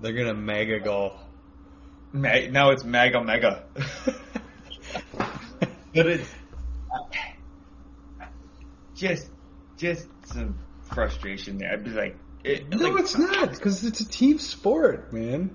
They're 0.01 0.15
gonna 0.15 0.35
mega 0.35 0.81
golf. 0.81 1.13
Ma- 2.13 2.47
now 2.51 2.71
it's 2.71 2.85
mega 2.85 3.23
mega. 3.23 3.65
but 5.13 6.07
it's 6.07 6.35
just 8.95 9.31
just 9.77 10.09
some 10.27 10.59
frustration 10.85 11.59
there. 11.59 11.73
I'd 11.73 11.85
be 11.85 11.91
like, 11.91 12.17
it, 12.45 12.71
no, 12.71 12.89
like, 12.89 13.03
it's 13.03 13.19
not 13.19 13.51
because 13.51 13.85
it's 13.85 14.01
a 14.01 14.09
team 14.09 14.39
sport, 14.39 15.13
man. 15.13 15.55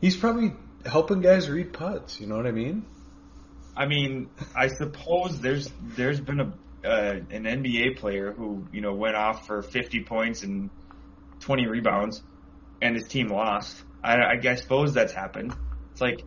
He's 0.00 0.16
probably 0.16 0.54
helping 0.84 1.20
guys 1.20 1.48
read 1.48 1.72
putts. 1.72 2.20
You 2.20 2.26
know 2.26 2.36
what 2.36 2.46
I 2.46 2.52
mean? 2.52 2.84
I 3.78 3.86
mean, 3.86 4.28
I 4.56 4.66
suppose 4.66 5.40
there's 5.40 5.70
there's 5.80 6.20
been 6.20 6.40
a 6.40 6.52
uh, 6.84 7.20
an 7.30 7.44
NBA 7.44 7.98
player 7.98 8.32
who 8.32 8.66
you 8.72 8.80
know 8.80 8.92
went 8.92 9.14
off 9.14 9.46
for 9.46 9.62
50 9.62 10.02
points 10.02 10.42
and 10.42 10.68
20 11.40 11.68
rebounds, 11.68 12.20
and 12.82 12.96
his 12.96 13.06
team 13.06 13.28
lost. 13.28 13.80
I, 14.02 14.16
I, 14.16 14.40
I 14.42 14.54
suppose 14.56 14.94
that's 14.94 15.12
happened. 15.12 15.54
It's 15.92 16.00
like 16.00 16.24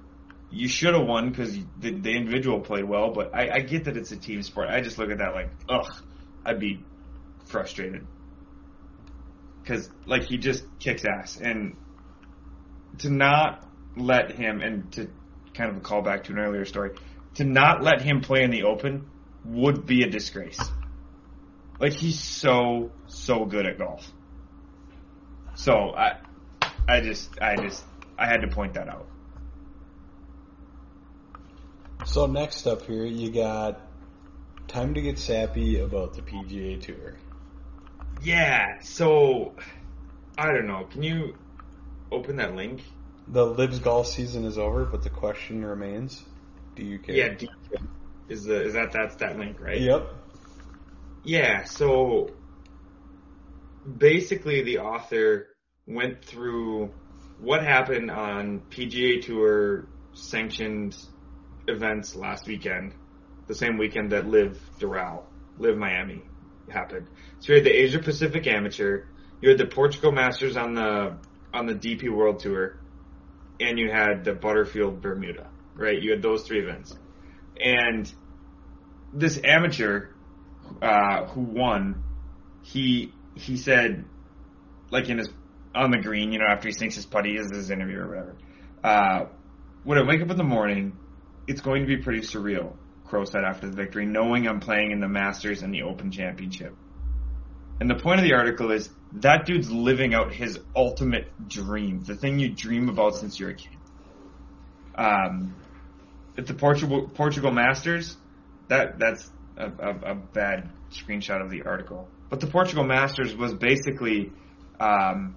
you 0.49 0.69
should 0.69 0.93
have 0.93 1.05
won 1.05 1.29
because 1.29 1.53
the, 1.77 1.91
the 1.91 2.11
individual 2.11 2.61
played 2.61 2.85
well, 2.85 3.11
but 3.11 3.35
I, 3.35 3.49
I 3.49 3.59
get 3.59 3.83
that 3.83 3.97
it's 3.97 4.11
a 4.13 4.17
team 4.17 4.41
sport. 4.43 4.69
I 4.69 4.79
just 4.79 4.97
look 4.97 5.11
at 5.11 5.17
that 5.17 5.33
like, 5.33 5.49
ugh, 5.67 5.93
I'd 6.45 6.59
be 6.59 6.85
frustrated 7.47 8.07
because 9.61 9.89
like 10.05 10.23
he 10.23 10.37
just 10.37 10.63
kicks 10.79 11.03
ass, 11.03 11.37
and 11.37 11.75
to 12.99 13.09
not 13.09 13.67
let 13.97 14.31
him 14.31 14.61
and 14.61 14.89
to 14.93 15.09
kind 15.53 15.69
of 15.69 15.77
a 15.77 15.81
callback 15.81 16.23
to 16.23 16.31
an 16.31 16.39
earlier 16.39 16.63
story 16.63 16.91
to 17.35 17.43
not 17.43 17.81
let 17.81 18.01
him 18.01 18.21
play 18.21 18.43
in 18.43 18.51
the 18.51 18.63
open 18.63 19.09
would 19.45 19.85
be 19.85 20.03
a 20.03 20.09
disgrace. 20.09 20.59
Like 21.79 21.93
he's 21.93 22.19
so 22.19 22.91
so 23.07 23.45
good 23.45 23.65
at 23.65 23.77
golf. 23.77 24.11
So 25.55 25.93
I 25.95 26.17
I 26.87 27.01
just 27.01 27.41
I 27.41 27.55
just 27.55 27.83
I 28.17 28.27
had 28.27 28.41
to 28.41 28.47
point 28.47 28.75
that 28.75 28.87
out. 28.87 29.07
So 32.05 32.25
next 32.25 32.65
up 32.67 32.83
here, 32.83 33.05
you 33.05 33.31
got 33.31 33.79
time 34.67 34.93
to 34.95 35.01
get 35.01 35.19
sappy 35.19 35.79
about 35.79 36.13
the 36.13 36.21
PGA 36.21 36.81
Tour. 36.81 37.15
Yeah, 38.23 38.79
so 38.81 39.53
I 40.37 40.51
don't 40.51 40.67
know. 40.67 40.85
Can 40.89 41.03
you 41.03 41.35
open 42.11 42.37
that 42.37 42.55
link? 42.55 42.81
The 43.27 43.45
LIV's 43.45 43.79
golf 43.79 44.07
season 44.07 44.45
is 44.45 44.57
over, 44.57 44.85
but 44.85 45.03
the 45.03 45.09
question 45.09 45.63
remains: 45.63 46.23
Do 46.75 46.83
you 46.85 46.99
care? 46.99 47.15
Yeah, 47.15 47.33
D- 47.35 47.49
is 48.29 48.45
the 48.45 48.63
is 48.63 48.73
that 48.73 48.91
that's 48.93 49.15
that 49.17 49.37
link, 49.37 49.59
right? 49.59 49.79
Yep. 49.79 50.09
Yeah, 51.23 51.63
so 51.65 52.29
basically 53.97 54.63
the 54.63 54.79
author 54.79 55.47
went 55.85 56.23
through 56.25 56.91
what 57.39 57.63
happened 57.63 58.09
on 58.09 58.61
PGA 58.69 59.21
Tour 59.21 59.87
sanctioned 60.13 60.95
events 61.67 62.15
last 62.15 62.47
weekend, 62.47 62.93
the 63.47 63.55
same 63.55 63.77
weekend 63.77 64.11
that 64.11 64.27
LIV 64.27 64.59
Doral, 64.79 65.23
LIV 65.57 65.77
Miami 65.77 66.23
happened. 66.69 67.07
So 67.39 67.53
you 67.53 67.57
had 67.57 67.65
the 67.65 67.71
Asia 67.75 67.99
Pacific 67.99 68.47
Amateur, 68.47 69.03
you 69.41 69.49
had 69.49 69.57
the 69.57 69.67
Portugal 69.67 70.11
Masters 70.11 70.57
on 70.57 70.73
the 70.73 71.17
on 71.53 71.65
the 71.65 71.73
DP 71.73 72.09
World 72.09 72.39
Tour, 72.39 72.77
and 73.59 73.77
you 73.77 73.91
had 73.91 74.23
the 74.23 74.33
Butterfield 74.33 75.01
Bermuda, 75.01 75.50
right? 75.81 76.01
You 76.01 76.11
had 76.11 76.21
those 76.21 76.43
three 76.43 76.59
events. 76.59 76.95
And 77.63 78.11
this 79.13 79.39
amateur 79.43 80.07
uh, 80.81 81.25
who 81.25 81.41
won 81.41 82.03
he 82.63 83.13
he 83.35 83.57
said, 83.57 84.05
like 84.89 85.09
in 85.09 85.17
his 85.17 85.29
on 85.73 85.91
the 85.91 85.97
green, 85.97 86.31
you 86.31 86.39
know, 86.39 86.45
after 86.45 86.67
he 86.67 86.73
sinks 86.73 86.95
his 86.95 87.05
putty, 87.05 87.37
is 87.37 87.49
his 87.49 87.71
interview 87.71 87.99
or 87.99 88.07
whatever. 88.07 88.35
Uh, 88.83 89.25
when 89.83 89.97
I 89.97 90.03
wake 90.03 90.21
up 90.21 90.29
in 90.29 90.37
the 90.37 90.43
morning, 90.43 90.97
it's 91.47 91.61
going 91.61 91.81
to 91.81 91.87
be 91.87 91.97
pretty 91.97 92.21
surreal. 92.21 92.75
Crowe 93.05 93.25
said 93.25 93.43
after 93.43 93.67
the 93.67 93.75
victory, 93.75 94.05
knowing 94.05 94.47
I'm 94.47 94.59
playing 94.59 94.91
in 94.91 94.99
the 94.99 95.07
Masters 95.07 95.63
and 95.63 95.73
the 95.73 95.83
Open 95.83 96.11
Championship. 96.11 96.75
And 97.79 97.89
the 97.89 97.95
point 97.95 98.19
of 98.19 98.25
the 98.25 98.33
article 98.33 98.71
is 98.71 98.89
that 99.13 99.45
dude's 99.45 99.71
living 99.71 100.13
out 100.13 100.31
his 100.31 100.59
ultimate 100.75 101.47
dream, 101.47 102.03
the 102.03 102.15
thing 102.15 102.39
you 102.39 102.49
dream 102.49 102.89
about 102.89 103.15
since 103.15 103.39
you're 103.39 103.49
a 103.49 103.55
kid. 103.55 103.71
Um, 104.95 105.55
at 106.37 106.47
the 106.47 106.53
Portugal 106.53 107.09
Portugal 107.13 107.51
Masters, 107.51 108.17
that 108.67 108.99
that's 108.99 109.29
a, 109.57 109.65
a, 109.65 110.11
a 110.11 110.15
bad 110.15 110.69
screenshot 110.91 111.41
of 111.41 111.49
the 111.49 111.63
article. 111.63 112.07
But 112.29 112.39
the 112.39 112.47
Portugal 112.47 112.83
Masters 112.83 113.35
was 113.35 113.53
basically 113.53 114.31
um, 114.79 115.35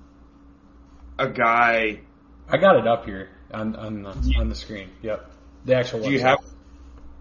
a 1.19 1.29
guy. 1.29 2.01
I 2.49 2.57
got 2.59 2.77
it 2.77 2.87
up 2.87 3.05
here 3.05 3.31
on 3.53 3.77
on 3.77 4.03
the, 4.03 4.35
on 4.39 4.49
the 4.49 4.55
screen. 4.55 4.91
Yep, 5.03 5.31
the 5.65 5.77
actual. 5.77 6.01
Do 6.03 6.13
you 6.13 6.21
have? 6.21 6.39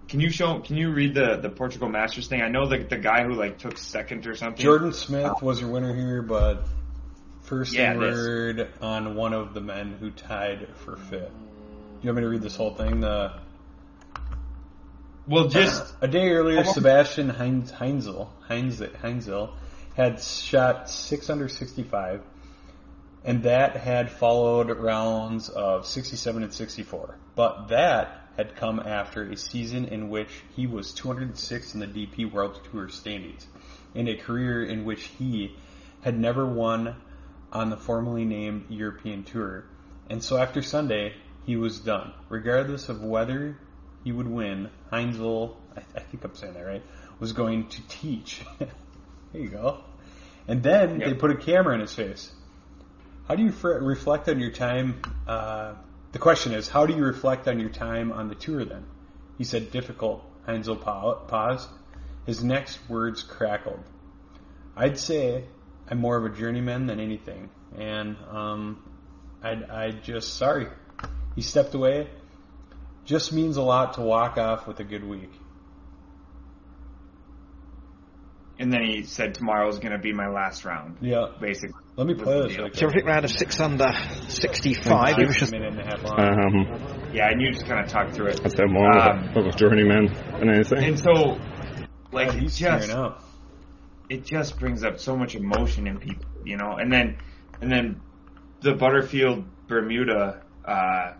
Can 0.08 0.20
you 0.20 0.30
show? 0.30 0.60
Can 0.60 0.78
you 0.78 0.92
read 0.92 1.16
the 1.16 1.38
the 1.38 1.50
Portugal 1.50 1.90
Masters 1.90 2.28
thing? 2.28 2.42
I 2.42 2.50
know 2.50 2.68
the 2.68 2.80
the 2.80 2.98
guy 2.98 3.24
who 3.24 3.34
like 3.34 3.58
took 3.58 3.78
second 3.78 4.28
or 4.28 4.36
something. 4.36 4.64
Jordan 4.64 4.94
Smith 4.94 5.42
was 5.42 5.60
your 5.60 5.72
winner 5.72 5.96
here, 5.96 6.22
but 6.22 6.66
first 7.44 7.74
Yeah, 7.74 7.98
word 7.98 8.70
on 8.82 9.16
one 9.16 9.34
of 9.34 9.54
the 9.54 9.62
men 9.62 9.96
who 10.00 10.12
tied 10.12 10.68
for 10.78 10.98
fifth. 10.98 11.32
Do 11.32 12.08
you 12.08 12.10
want 12.10 12.18
me 12.18 12.22
to 12.24 12.30
read 12.30 12.42
this 12.42 12.56
whole 12.56 12.76
thing? 12.76 13.00
The 13.00 13.40
Well, 15.26 15.48
just 15.48 15.96
a 16.02 16.08
day 16.10 16.32
earlier, 16.32 16.66
Sebastian 16.66 17.30
Heinz, 17.30 17.72
Heinzel, 17.72 18.28
Heinz, 18.42 18.82
Heinzel 18.82 19.54
had 19.96 20.22
shot 20.22 20.90
six 20.90 21.30
under 21.30 21.48
65, 21.48 22.22
and 23.24 23.44
that 23.44 23.78
had 23.78 24.12
followed 24.12 24.70
rounds 24.70 25.48
of 25.48 25.88
67 25.88 26.44
and 26.44 26.54
64. 26.54 27.16
But 27.36 27.70
that 27.70 28.28
had 28.36 28.58
come 28.58 28.82
after 28.82 29.24
a 29.24 29.38
season 29.38 29.86
in 29.86 30.10
which 30.10 30.44
he 30.58 30.68
was 30.68 30.94
206 30.94 31.74
in 31.74 31.80
the 31.80 31.88
DP 31.88 32.30
World 32.30 32.60
Tour 32.70 32.90
standings, 32.90 33.48
and 33.96 34.10
a 34.10 34.18
career 34.18 34.66
in 34.66 34.84
which 34.84 35.04
he 35.04 35.56
had 36.02 36.20
never 36.20 36.46
won 36.46 36.98
on 37.54 37.70
the 37.70 37.78
formally 37.78 38.26
named 38.26 38.66
European 38.68 39.24
Tour. 39.24 39.64
And 40.10 40.22
so 40.22 40.36
after 40.36 40.62
Sunday, 40.62 41.14
he 41.46 41.56
was 41.56 41.80
done. 41.80 42.12
Regardless 42.28 42.90
of 42.90 43.02
whether 43.02 43.58
he 44.04 44.12
would 44.12 44.28
win, 44.28 44.70
Heinzel, 44.92 45.56
I, 45.76 45.82
I 45.96 46.00
think 46.02 46.24
I'm 46.24 46.36
saying 46.36 46.54
that 46.54 46.66
right, 46.66 46.84
was 47.20 47.34
going 47.34 47.68
to 47.70 47.88
teach. 47.88 48.42
there 48.60 48.70
you 49.42 49.50
go. 49.50 49.84
And 50.48 50.62
then 50.62 51.00
Yep. 51.00 51.10
they 51.10 51.14
put 51.16 51.32
a 51.32 51.36
camera 51.38 51.74
in 51.76 51.80
his 51.82 51.94
face. 51.94 52.32
How 53.28 53.36
do 53.36 53.44
you 53.44 53.52
fr- 53.52 53.80
reflect 53.80 54.28
on 54.28 54.40
your 54.40 54.52
time? 54.52 55.02
Uh, 55.28 55.76
the 56.12 56.20
question 56.20 56.54
is, 56.54 56.68
how 56.68 56.86
do 56.86 56.94
you 56.94 57.04
reflect 57.04 57.48
on 57.48 57.60
your 57.60 57.70
time 57.70 58.12
on 58.12 58.28
the 58.28 58.36
tour 58.36 58.66
then? 58.66 58.84
He 59.38 59.46
said, 59.46 59.72
difficult. 59.72 60.24
Heinzel 60.46 60.82
pa- 60.82 61.16
paused. 61.28 61.70
His 62.26 62.44
next 62.44 62.78
words 62.90 63.24
crackled. 63.24 63.80
I'd 64.76 64.98
say 65.00 65.46
I'm 65.90 66.00
more 66.00 66.18
of 66.18 66.26
a 66.26 66.36
journeyman 66.36 66.88
than 66.88 67.00
anything. 67.00 67.50
And 67.78 68.18
um, 68.30 68.84
I'd, 69.42 69.64
I'd 69.64 70.04
just, 70.04 70.36
sorry. 70.36 70.68
He 71.36 71.42
stepped 71.42 71.74
away. 71.74 72.10
Just 73.06 73.34
means 73.34 73.58
a 73.58 73.62
lot 73.62 73.96
to 73.96 74.02
walk 74.02 74.38
off 74.38 74.68
with 74.68 74.80
a 74.80 74.84
good 74.84 75.04
week. 75.04 75.30
and 78.60 78.72
then 78.72 78.82
he 78.84 79.04
said 79.04 79.34
tomorrow 79.34 79.68
is 79.68 79.80
going 79.80 79.92
to 79.92 79.98
be 79.98 80.14
my 80.14 80.28
last 80.30 80.64
round. 80.64 80.96
Yeah. 81.02 81.26
Basically, 81.42 81.74
Let 81.98 82.08
me 82.08 82.14
was 82.14 82.24
play 82.24 82.42
this. 82.44 82.48
deal. 82.54 82.58
really. 82.66 82.70
Terrific 82.70 83.06
round 83.06 83.26
of 83.26 83.32
six 83.32 83.60
under 83.60 83.92
65. 84.30 85.16
He 85.18 85.26
was 85.26 85.36
just 85.36 85.52
a 85.52 85.56
minute 85.60 85.74
and 85.74 85.82
a 85.82 85.84
half 85.84 86.04
long. 86.04 86.20
Um, 86.20 87.12
yeah, 87.14 87.30
and 87.30 87.42
you 87.42 87.52
just 87.52 87.66
kind 87.66 87.84
of 87.84 87.92
talk 87.92 88.12
through 88.14 88.28
it. 88.28 88.42
I'd 88.46 88.52
say 88.52 88.64
more 88.66 88.90
Um, 88.96 89.28
of, 89.30 89.36
a, 89.36 89.40
of 89.40 89.46
a 89.48 89.52
journeyman 89.58 90.14
than 90.40 90.50
anything. 90.50 90.84
And 90.84 91.00
so, 91.00 91.12
like, 92.12 92.28
God, 92.28 92.36
it 92.38 92.42
he's 92.44 92.56
just 92.58 92.92
up. 92.92 93.24
it 94.08 94.24
just 94.24 94.60
brings 94.60 94.84
up 94.84 95.00
so 95.00 95.18
much 95.18 95.36
emotion 95.36 95.88
in 95.88 95.98
people, 95.98 96.26
you 96.46 96.56
know. 96.56 96.78
And 96.78 96.94
then, 96.94 97.18
and 97.60 97.70
then, 97.72 98.02
the 98.62 98.76
Butterfield 98.76 99.44
Bermuda. 99.68 100.42
Uh, 100.64 101.14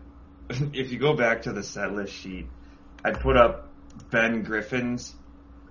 if 0.72 0.92
you 0.92 0.98
go 0.98 1.14
back 1.14 1.42
to 1.42 1.52
the 1.52 1.62
set 1.62 1.92
list 1.92 2.12
sheet, 2.12 2.46
I 3.04 3.12
put 3.12 3.36
up 3.36 3.68
Ben 4.10 4.42
Griffin's 4.42 5.14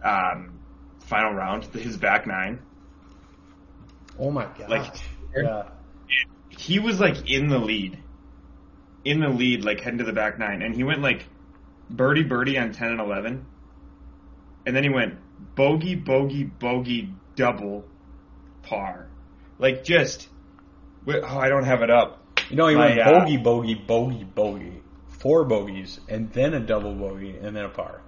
um, 0.03 0.59
final 0.99 1.33
round, 1.33 1.65
his 1.73 1.97
back 1.97 2.25
nine. 2.27 2.61
Oh 4.19 4.31
my 4.31 4.45
god. 4.45 4.69
Like, 4.69 4.95
yeah. 5.35 5.69
he 6.49 6.79
was 6.79 6.99
like 6.99 7.29
in 7.29 7.47
the 7.47 7.59
lead, 7.59 7.97
in 9.03 9.19
the 9.19 9.29
lead, 9.29 9.65
like 9.65 9.81
heading 9.81 9.99
to 9.99 10.05
the 10.05 10.13
back 10.13 10.37
nine, 10.39 10.61
and 10.61 10.75
he 10.75 10.83
went 10.83 11.01
like 11.01 11.25
birdie 11.89 12.23
birdie 12.23 12.57
on 12.57 12.71
ten 12.71 12.89
and 12.89 12.99
eleven, 12.99 13.45
and 14.65 14.75
then 14.75 14.83
he 14.83 14.89
went 14.89 15.15
bogey 15.55 15.95
bogey 15.95 16.43
bogey 16.43 17.13
double 17.35 17.85
par, 18.63 19.07
like 19.59 19.83
just. 19.83 20.29
Oh, 21.05 21.37
I 21.37 21.49
don't 21.49 21.65
have 21.65 21.81
it 21.81 21.89
up. 21.89 22.22
You 22.49 22.55
know, 22.57 22.67
he 22.67 22.75
My, 22.75 22.87
went 22.87 22.99
uh, 22.99 23.19
bogey, 23.19 23.37
bogey, 23.37 23.75
bogey, 23.75 24.23
bogey. 24.23 24.81
Four 25.19 25.45
bogeys, 25.45 25.99
and 26.09 26.31
then 26.33 26.53
a 26.53 26.59
double 26.59 26.93
bogey, 26.93 27.37
and 27.41 27.55
then 27.55 27.63
a 27.65 27.69
par. 27.69 28.01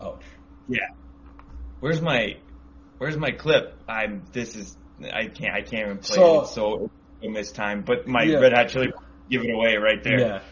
Ouch. 0.00 0.22
Yeah. 0.68 0.80
Where's 1.80 2.00
my, 2.02 2.36
where's 2.98 3.16
my 3.16 3.30
clip? 3.30 3.74
I'm. 3.88 4.24
This 4.32 4.54
is. 4.56 4.76
I 5.02 5.26
can't. 5.26 5.54
I 5.54 5.62
can't 5.62 5.86
even 5.86 5.98
play 5.98 6.16
So- 6.16 6.42
it. 6.42 6.46
So 6.48 6.90
in 7.22 7.32
this 7.32 7.52
time, 7.52 7.82
but 7.82 8.06
my 8.06 8.22
Yeah. 8.24 8.38
red 8.38 8.52
hot 8.52 8.68
chili 8.68 8.92
give 9.30 9.42
it 9.42 9.50
away 9.54 9.76
right 9.76 10.02
there. 10.02 10.42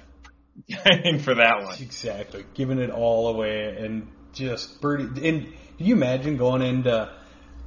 Yeah, 0.67 0.79
I 0.87 1.01
mean, 1.03 1.19
for 1.19 1.35
that 1.35 1.63
one. 1.65 1.75
exactly. 1.81 2.45
Giving 2.55 2.79
it 2.79 2.91
all 2.91 3.29
away 3.29 3.77
and 3.79 4.09
just 4.33 4.81
birdie. 4.81 5.29
And 5.29 5.45
can 5.77 5.87
you 5.87 5.95
imagine 5.95 6.37
going 6.37 6.63
into 6.63 7.11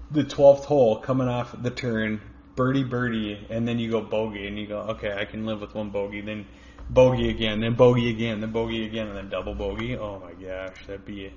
the 0.09 0.23
12th 0.23 0.63
hole, 0.65 0.99
coming 0.99 1.27
off 1.27 1.53
the 1.61 1.69
turn, 1.71 2.21
birdie, 2.55 2.83
birdie, 2.83 3.47
and 3.49 3.67
then 3.67 3.79
you 3.79 3.89
go 3.89 4.01
bogey, 4.01 4.47
and 4.47 4.57
you 4.57 4.67
go, 4.67 4.79
okay, 4.79 5.13
I 5.13 5.25
can 5.25 5.45
live 5.45 5.61
with 5.61 5.73
one 5.73 5.89
bogey, 5.89 6.21
then 6.21 6.45
bogey 6.89 7.29
again, 7.29 7.61
then 7.61 7.75
bogey 7.75 8.09
again, 8.09 8.41
then 8.41 8.51
bogey 8.51 8.85
again, 8.85 9.07
and 9.07 9.17
then 9.17 9.29
double 9.29 9.55
bogey. 9.55 9.97
Oh 9.97 10.19
my 10.19 10.33
gosh, 10.33 10.85
that'd 10.85 11.05
be, 11.05 11.33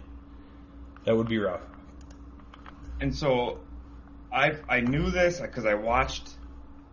that 1.05 1.17
would 1.17 1.29
be 1.29 1.39
rough. 1.39 1.63
And 3.01 3.15
so, 3.15 3.61
I 4.33 4.59
I 4.69 4.81
knew 4.81 5.11
this 5.11 5.41
because 5.41 5.67
I 5.67 5.75
watched. 5.75 6.29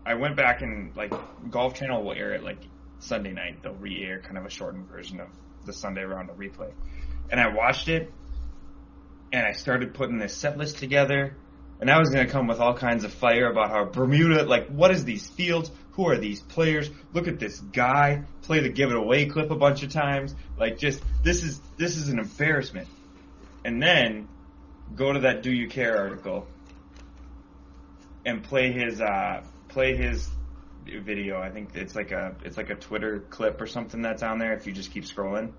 I 0.05 0.15
went 0.15 0.35
back 0.35 0.61
and 0.61 0.95
like 0.97 1.13
Golf 1.49 1.75
Channel 1.75 2.03
will 2.03 2.13
air 2.13 2.33
it 2.33 2.43
like 2.43 2.57
Sunday 2.99 3.31
night. 3.31 3.63
They'll 3.63 3.73
re-air 3.73 4.19
kind 4.19 4.37
of 4.37 4.45
a 4.45 4.49
shortened 4.49 4.89
version 4.89 5.21
of 5.21 5.29
the 5.65 5.71
Sunday 5.71 6.03
round 6.03 6.29
of 6.29 6.37
replay, 6.37 6.71
and 7.29 7.39
I 7.39 7.53
watched 7.53 7.87
it, 7.87 8.11
and 9.31 9.45
I 9.45 9.53
started 9.53 9.93
putting 9.93 10.17
this 10.17 10.35
set 10.35 10.57
list 10.57 10.77
together. 10.77 11.37
And 11.79 11.89
I 11.91 11.99
was 11.99 12.09
going 12.09 12.25
to 12.25 12.31
come 12.31 12.47
with 12.47 12.59
all 12.59 12.73
kinds 12.73 13.03
of 13.03 13.13
fire 13.13 13.49
about 13.49 13.69
how 13.69 13.85
Bermuda, 13.85 14.43
like, 14.43 14.67
what 14.67 14.91
is 14.91 15.03
these 15.03 15.27
fields? 15.27 15.69
Who 15.93 16.07
are 16.07 16.17
these 16.17 16.39
players? 16.39 16.89
Look 17.13 17.27
at 17.27 17.39
this 17.39 17.59
guy 17.59 18.23
play 18.43 18.59
the 18.59 18.69
give 18.69 18.91
it 18.91 18.97
away 18.97 19.25
clip 19.25 19.51
a 19.51 19.55
bunch 19.55 19.83
of 19.83 19.91
times. 19.91 20.35
Like, 20.57 20.77
just 20.77 21.01
this 21.23 21.43
is 21.43 21.59
this 21.77 21.97
is 21.97 22.09
an 22.09 22.19
embarrassment. 22.19 22.87
And 23.65 23.81
then 23.81 24.27
go 24.95 25.13
to 25.13 25.21
that 25.21 25.43
Do 25.43 25.51
You 25.51 25.67
Care 25.67 25.97
article 25.97 26.47
and 28.25 28.43
play 28.43 28.71
his 28.71 29.01
uh, 29.01 29.43
play 29.69 29.95
his 29.95 30.29
video. 30.85 31.39
I 31.39 31.49
think 31.49 31.75
it's 31.75 31.95
like 31.95 32.11
a 32.11 32.35
it's 32.43 32.57
like 32.57 32.69
a 32.69 32.75
Twitter 32.75 33.19
clip 33.29 33.61
or 33.61 33.67
something 33.67 34.01
that's 34.01 34.23
on 34.23 34.39
there. 34.39 34.53
If 34.53 34.67
you 34.67 34.73
just 34.73 34.91
keep 34.91 35.05
scrolling, 35.05 35.51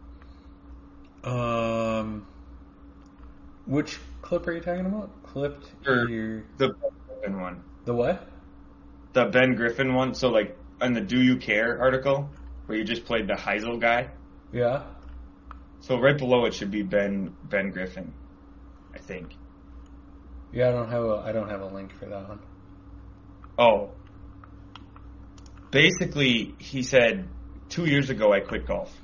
Um, 1.24 2.26
which 3.66 3.98
clip 4.22 4.46
are 4.46 4.52
you 4.52 4.60
talking 4.60 4.86
about? 4.86 5.10
Clipped 5.22 5.66
Or- 5.86 6.06
here. 6.06 6.44
the 6.58 6.68
Ben 6.68 6.90
Griffin 7.08 7.40
one, 7.40 7.62
The 7.84 7.94
what? 7.94 8.28
the 9.12 9.26
Ben 9.26 9.54
Griffin 9.54 9.94
one. 9.94 10.14
So 10.14 10.28
like 10.30 10.56
on 10.80 10.92
the 10.92 11.00
Do 11.00 11.20
You 11.20 11.36
Care 11.36 11.80
article 11.80 12.28
where 12.66 12.76
you 12.78 12.84
just 12.84 13.04
played 13.04 13.26
the 13.26 13.34
Heisel 13.34 13.80
guy. 13.80 14.10
Yeah. 14.52 14.82
So 15.80 15.98
right 16.00 16.16
below 16.16 16.44
it 16.46 16.54
should 16.54 16.70
be 16.70 16.82
Ben 16.82 17.34
Ben 17.44 17.70
Griffin, 17.70 18.12
I 18.94 18.98
think. 18.98 19.34
Yeah, 20.52 20.68
I 20.68 20.72
don't 20.72 20.90
have 20.90 21.04
a 21.04 21.22
I 21.26 21.32
don't 21.32 21.48
have 21.50 21.60
a 21.60 21.66
link 21.66 21.92
for 21.92 22.06
that 22.06 22.28
one. 22.28 22.38
Oh. 23.58 23.90
Basically, 25.70 26.54
he 26.58 26.82
said 26.82 27.28
two 27.68 27.84
years 27.86 28.10
ago 28.10 28.32
I 28.32 28.40
quit 28.40 28.66
golf. 28.66 28.94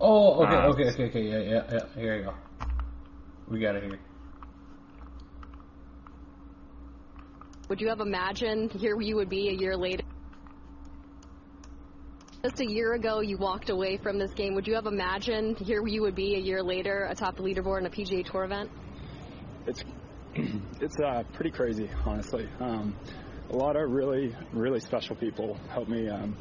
Oh, 0.00 0.44
okay, 0.44 0.54
Uh, 0.54 0.68
okay, 0.68 0.88
okay, 0.90 1.04
okay, 1.08 1.22
yeah, 1.22 1.38
yeah, 1.38 1.62
yeah. 1.72 2.00
Here 2.00 2.16
you 2.16 2.24
go. 2.24 2.34
We 3.50 3.58
got 3.58 3.76
it 3.76 3.82
here. 3.82 3.98
Would 7.68 7.80
you 7.80 7.88
have 7.88 8.00
imagined 8.00 8.72
here 8.72 9.00
you 9.00 9.16
would 9.16 9.28
be 9.28 9.48
a 9.48 9.52
year 9.52 9.76
later? 9.76 10.04
Just 12.42 12.60
a 12.60 12.66
year 12.66 12.94
ago, 12.94 13.20
you 13.20 13.36
walked 13.36 13.68
away 13.68 13.98
from 13.98 14.18
this 14.18 14.32
game. 14.32 14.54
Would 14.54 14.66
you 14.66 14.74
have 14.74 14.86
imagined 14.86 15.58
here 15.58 15.86
you 15.86 16.00
would 16.02 16.14
be 16.14 16.36
a 16.36 16.38
year 16.38 16.62
later 16.62 17.06
atop 17.10 17.36
the 17.36 17.42
leaderboard 17.42 17.80
in 17.80 17.86
a 17.86 17.90
PGA 17.90 18.24
Tour 18.24 18.44
event? 18.44 18.70
it's 19.66 19.84
it's 20.80 20.98
uh, 21.00 21.22
pretty 21.32 21.50
crazy, 21.50 21.88
honestly. 22.06 22.48
Um, 22.60 22.94
a 23.50 23.56
lot 23.56 23.76
of 23.76 23.90
really, 23.90 24.34
really 24.52 24.80
special 24.80 25.16
people 25.16 25.58
helped 25.70 25.90
me 25.90 26.08
um, 26.08 26.36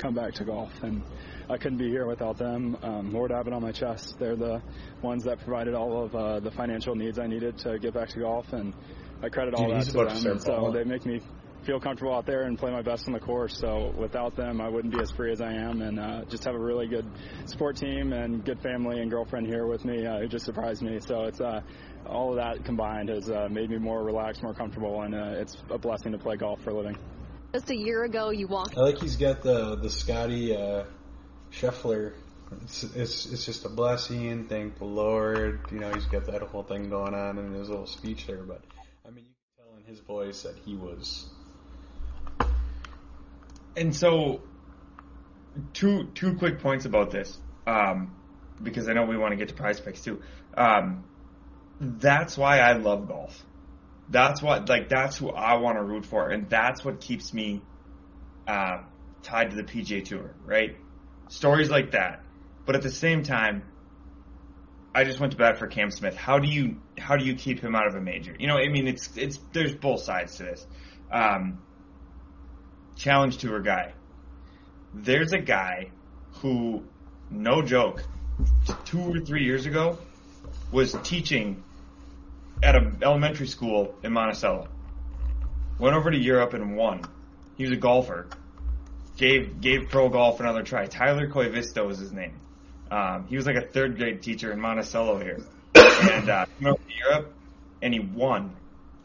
come 0.00 0.14
back 0.14 0.32
to 0.34 0.44
golf, 0.44 0.72
and 0.82 1.02
I 1.48 1.58
couldn't 1.58 1.78
be 1.78 1.88
here 1.88 2.06
without 2.06 2.38
them. 2.38 2.76
Um, 2.82 3.12
Lord 3.12 3.30
have 3.30 3.46
it 3.46 3.52
on 3.52 3.62
my 3.62 3.72
chest. 3.72 4.16
They're 4.18 4.36
the 4.36 4.62
ones 5.02 5.24
that 5.24 5.40
provided 5.40 5.74
all 5.74 6.04
of 6.04 6.14
uh, 6.14 6.40
the 6.40 6.50
financial 6.50 6.94
needs 6.94 7.18
I 7.18 7.26
needed 7.26 7.58
to 7.58 7.78
get 7.78 7.94
back 7.94 8.08
to 8.10 8.20
golf, 8.20 8.52
and 8.52 8.74
I 9.22 9.28
credit 9.28 9.54
all 9.54 9.66
Dude, 9.66 9.76
that 9.76 9.86
to 9.86 9.92
to 9.92 9.98
them. 9.98 10.32
And 10.32 10.42
so 10.42 10.52
balling. 10.52 10.74
they 10.74 10.84
make 10.84 11.04
me 11.04 11.20
feel 11.64 11.78
comfortable 11.78 12.14
out 12.14 12.24
there 12.24 12.42
and 12.44 12.58
play 12.58 12.70
my 12.70 12.80
best 12.80 13.06
on 13.06 13.12
the 13.12 13.20
course. 13.20 13.58
So 13.58 13.92
without 13.96 14.34
them, 14.34 14.60
I 14.62 14.68
wouldn't 14.68 14.94
be 14.94 15.00
as 15.00 15.10
free 15.10 15.30
as 15.32 15.42
I 15.42 15.52
am, 15.52 15.82
and 15.82 16.00
uh, 16.00 16.24
just 16.24 16.44
have 16.44 16.54
a 16.54 16.58
really 16.58 16.86
good 16.86 17.06
sport 17.44 17.76
team 17.76 18.14
and 18.14 18.42
good 18.44 18.60
family 18.62 19.00
and 19.00 19.10
girlfriend 19.10 19.46
here 19.46 19.66
with 19.66 19.84
me 19.84 20.06
uh, 20.06 20.20
who 20.20 20.28
just 20.28 20.46
surprised 20.46 20.82
me. 20.82 20.98
So 21.00 21.24
it's 21.24 21.40
uh, 21.40 21.60
all 22.06 22.30
of 22.30 22.36
that 22.36 22.64
combined 22.64 23.10
has 23.10 23.30
uh, 23.30 23.48
made 23.50 23.68
me 23.68 23.76
more 23.76 24.02
relaxed, 24.02 24.42
more 24.42 24.54
comfortable, 24.54 25.02
and 25.02 25.14
uh, 25.14 25.40
it's 25.40 25.56
a 25.70 25.78
blessing 25.78 26.12
to 26.12 26.18
play 26.18 26.36
golf 26.36 26.62
for 26.62 26.70
a 26.70 26.74
living. 26.74 26.96
Just 27.52 27.70
a 27.70 27.76
year 27.76 28.04
ago, 28.04 28.30
you 28.30 28.46
walked 28.46 28.78
I 28.78 28.82
like 28.82 28.98
he's 28.98 29.16
got 29.16 29.42
the 29.42 29.74
the 29.74 29.90
Scotty 29.90 30.56
uh, 30.56 30.84
Scheffler. 31.52 32.12
It's, 32.62 32.84
it's 32.84 33.26
it's 33.26 33.44
just 33.44 33.64
a 33.64 33.68
blessing. 33.68 34.46
Thank 34.46 34.78
the 34.78 34.84
Lord. 34.84 35.60
You 35.72 35.80
know, 35.80 35.92
he's 35.92 36.06
got 36.06 36.26
that 36.26 36.42
whole 36.42 36.62
thing 36.62 36.90
going 36.90 37.14
on 37.14 37.38
in 37.38 37.52
his 37.52 37.68
little 37.68 37.86
speech 37.86 38.26
there. 38.28 38.42
But 38.42 38.60
I 39.04 39.10
mean, 39.10 39.24
you 39.24 39.34
can 39.34 39.66
tell 39.66 39.76
in 39.76 39.84
his 39.84 39.98
voice 40.00 40.42
that 40.42 40.56
he 40.64 40.76
was. 40.76 41.26
And 43.76 43.94
so, 43.96 44.42
two 45.72 46.04
two 46.14 46.34
quick 46.34 46.60
points 46.60 46.84
about 46.84 47.10
this, 47.10 47.36
um, 47.66 48.14
because 48.62 48.88
I 48.88 48.92
know 48.92 49.06
we 49.06 49.16
want 49.16 49.32
to 49.32 49.36
get 49.36 49.48
to 49.48 49.54
prize 49.54 49.80
picks 49.80 50.02
too. 50.02 50.22
Um, 50.56 51.04
that's 51.80 52.38
why 52.38 52.60
I 52.60 52.74
love 52.74 53.08
golf. 53.08 53.44
That's 54.10 54.42
what 54.42 54.68
like 54.68 54.88
that's 54.88 55.16
who 55.16 55.30
I 55.30 55.54
want 55.54 55.78
to 55.78 55.84
root 55.84 56.04
for, 56.04 56.28
and 56.28 56.50
that's 56.50 56.84
what 56.84 57.00
keeps 57.00 57.32
me 57.32 57.62
uh, 58.46 58.82
tied 59.22 59.50
to 59.50 59.56
the 59.56 59.62
PGA 59.62 60.04
Tour, 60.04 60.34
right? 60.44 60.76
Stories 61.28 61.70
like 61.70 61.92
that, 61.92 62.22
but 62.66 62.74
at 62.74 62.82
the 62.82 62.90
same 62.90 63.22
time, 63.22 63.62
I 64.92 65.04
just 65.04 65.20
went 65.20 65.32
to 65.32 65.38
bat 65.38 65.58
for 65.58 65.68
Cam 65.68 65.92
Smith. 65.92 66.16
How 66.16 66.40
do 66.40 66.48
you 66.48 66.80
how 66.98 67.16
do 67.16 67.24
you 67.24 67.34
keep 67.34 67.60
him 67.60 67.76
out 67.76 67.86
of 67.86 67.94
a 67.94 68.00
major? 68.00 68.34
You 68.36 68.48
know, 68.48 68.56
I 68.56 68.68
mean, 68.68 68.88
it's 68.88 69.16
it's 69.16 69.38
there's 69.52 69.74
both 69.74 70.02
sides 70.02 70.36
to 70.38 70.44
this. 70.44 70.66
Um, 71.12 71.60
challenge 72.96 73.38
tour 73.38 73.60
guy. 73.60 73.92
There's 74.92 75.32
a 75.32 75.38
guy 75.38 75.90
who, 76.34 76.82
no 77.30 77.62
joke, 77.62 78.02
two 78.84 79.00
or 79.00 79.20
three 79.20 79.44
years 79.44 79.66
ago, 79.66 79.98
was 80.72 80.96
teaching 81.04 81.62
at 82.62 82.76
an 82.76 82.98
elementary 83.02 83.46
school 83.46 83.94
in 84.02 84.12
Monticello. 84.12 84.68
Went 85.78 85.96
over 85.96 86.10
to 86.10 86.18
Europe 86.18 86.54
and 86.54 86.76
won. 86.76 87.02
He 87.56 87.64
was 87.64 87.72
a 87.72 87.76
golfer. 87.76 88.28
Gave 89.16 89.60
gave 89.60 89.88
pro 89.88 90.08
golf 90.08 90.40
another 90.40 90.62
try. 90.62 90.86
Tyler 90.86 91.28
Koivisto 91.28 91.86
was 91.86 91.98
his 91.98 92.12
name. 92.12 92.34
Um, 92.90 93.26
he 93.28 93.36
was 93.36 93.46
like 93.46 93.56
a 93.56 93.66
third 93.66 93.96
grade 93.96 94.22
teacher 94.22 94.50
in 94.52 94.60
Monticello 94.60 95.18
here, 95.18 95.40
and 95.74 96.28
uh, 96.28 96.46
went 96.60 96.74
over 96.74 96.88
to 96.88 96.94
Europe, 97.08 97.34
and 97.82 97.94
he 97.94 98.00
won 98.00 98.56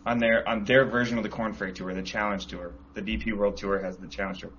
on 0.05 0.19
their 0.19 0.47
on 0.47 0.63
their 0.65 0.85
version 0.85 1.17
of 1.17 1.23
the 1.23 1.29
Korn 1.29 1.53
Ferry 1.53 1.73
Tour, 1.73 1.93
the 1.93 2.01
Challenge 2.01 2.45
Tour. 2.45 2.71
The 2.93 3.01
DP 3.01 3.33
World 3.33 3.57
Tour 3.57 3.79
has 3.79 3.97
the 3.97 4.07
Challenge 4.07 4.41
Tour, 4.41 4.51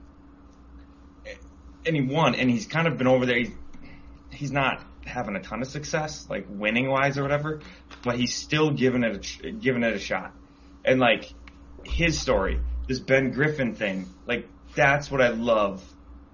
and 1.86 1.96
he 1.96 2.02
won. 2.02 2.34
And 2.34 2.50
he's 2.50 2.66
kind 2.66 2.86
of 2.86 2.98
been 2.98 3.06
over 3.06 3.26
there. 3.26 3.38
He's, 3.38 3.50
he's 4.30 4.52
not 4.52 4.82
having 5.06 5.36
a 5.36 5.40
ton 5.40 5.62
of 5.62 5.68
success, 5.68 6.26
like 6.28 6.46
winning 6.48 6.90
wise 6.90 7.18
or 7.18 7.22
whatever, 7.22 7.60
but 8.02 8.16
he's 8.16 8.34
still 8.34 8.70
giving 8.70 9.02
it 9.04 9.40
a 9.42 9.50
giving 9.50 9.82
it 9.82 9.94
a 9.94 9.98
shot. 9.98 10.34
And 10.84 11.00
like 11.00 11.32
his 11.84 12.18
story, 12.18 12.60
this 12.88 13.00
Ben 13.00 13.30
Griffin 13.30 13.74
thing, 13.74 14.06
like 14.26 14.48
that's 14.74 15.10
what 15.10 15.20
I 15.20 15.28
love 15.28 15.82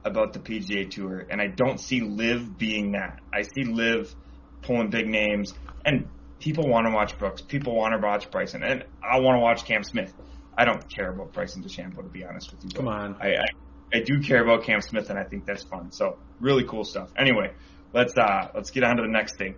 about 0.05 0.33
the 0.33 0.41
PGA 0.41 0.91
Tour, 0.91 1.27
and 1.31 1.41
I 1.41 1.47
don't 1.47 1.79
see 1.79 2.01
LIV 2.01 2.59
being 2.59 2.93
that. 2.93 3.21
I 3.33 3.43
see 3.43 3.65
LIV 3.65 4.15
pulling 4.63 4.91
big 4.91 5.07
names, 5.07 5.55
and 5.85 6.09
people 6.41 6.69
want 6.69 6.87
to 6.87 6.93
watch 6.93 7.17
Brooks, 7.19 7.41
people 7.41 7.77
want 7.77 7.93
to 7.93 8.05
watch 8.05 8.31
Bryson, 8.31 8.63
and 8.65 8.85
I 9.03 9.21
want 9.21 9.37
to 9.37 9.41
watch 9.41 9.65
Cam 9.65 9.85
Smith. 9.85 10.13
I 10.57 10.65
don't 10.65 10.87
care 10.89 11.11
about 11.11 11.33
Bryson 11.33 11.63
DeChambeau 11.63 11.97
to 11.97 12.03
be 12.03 12.25
honest 12.25 12.53
with 12.53 12.65
you. 12.65 12.71
Come 12.71 12.89
on. 12.89 13.17
I, 13.21 13.37
I 13.37 13.45
I 13.95 14.01
do 14.01 14.21
care 14.21 14.43
about 14.43 14.65
Cam 14.65 14.81
Smith, 14.81 15.11
and 15.11 15.19
I 15.19 15.25
think 15.25 15.45
that's 15.45 15.63
fun. 15.63 15.93
So 15.93 16.19
really 16.41 16.65
cool 16.65 16.85
stuff. 16.85 17.11
Anyway, 17.17 17.53
let's 17.93 18.17
uh 18.17 18.49
let's 18.55 18.71
get 18.71 18.85
on 18.85 18.97
to 18.97 19.03
the 19.03 19.09
next 19.09 19.37
thing. 19.37 19.57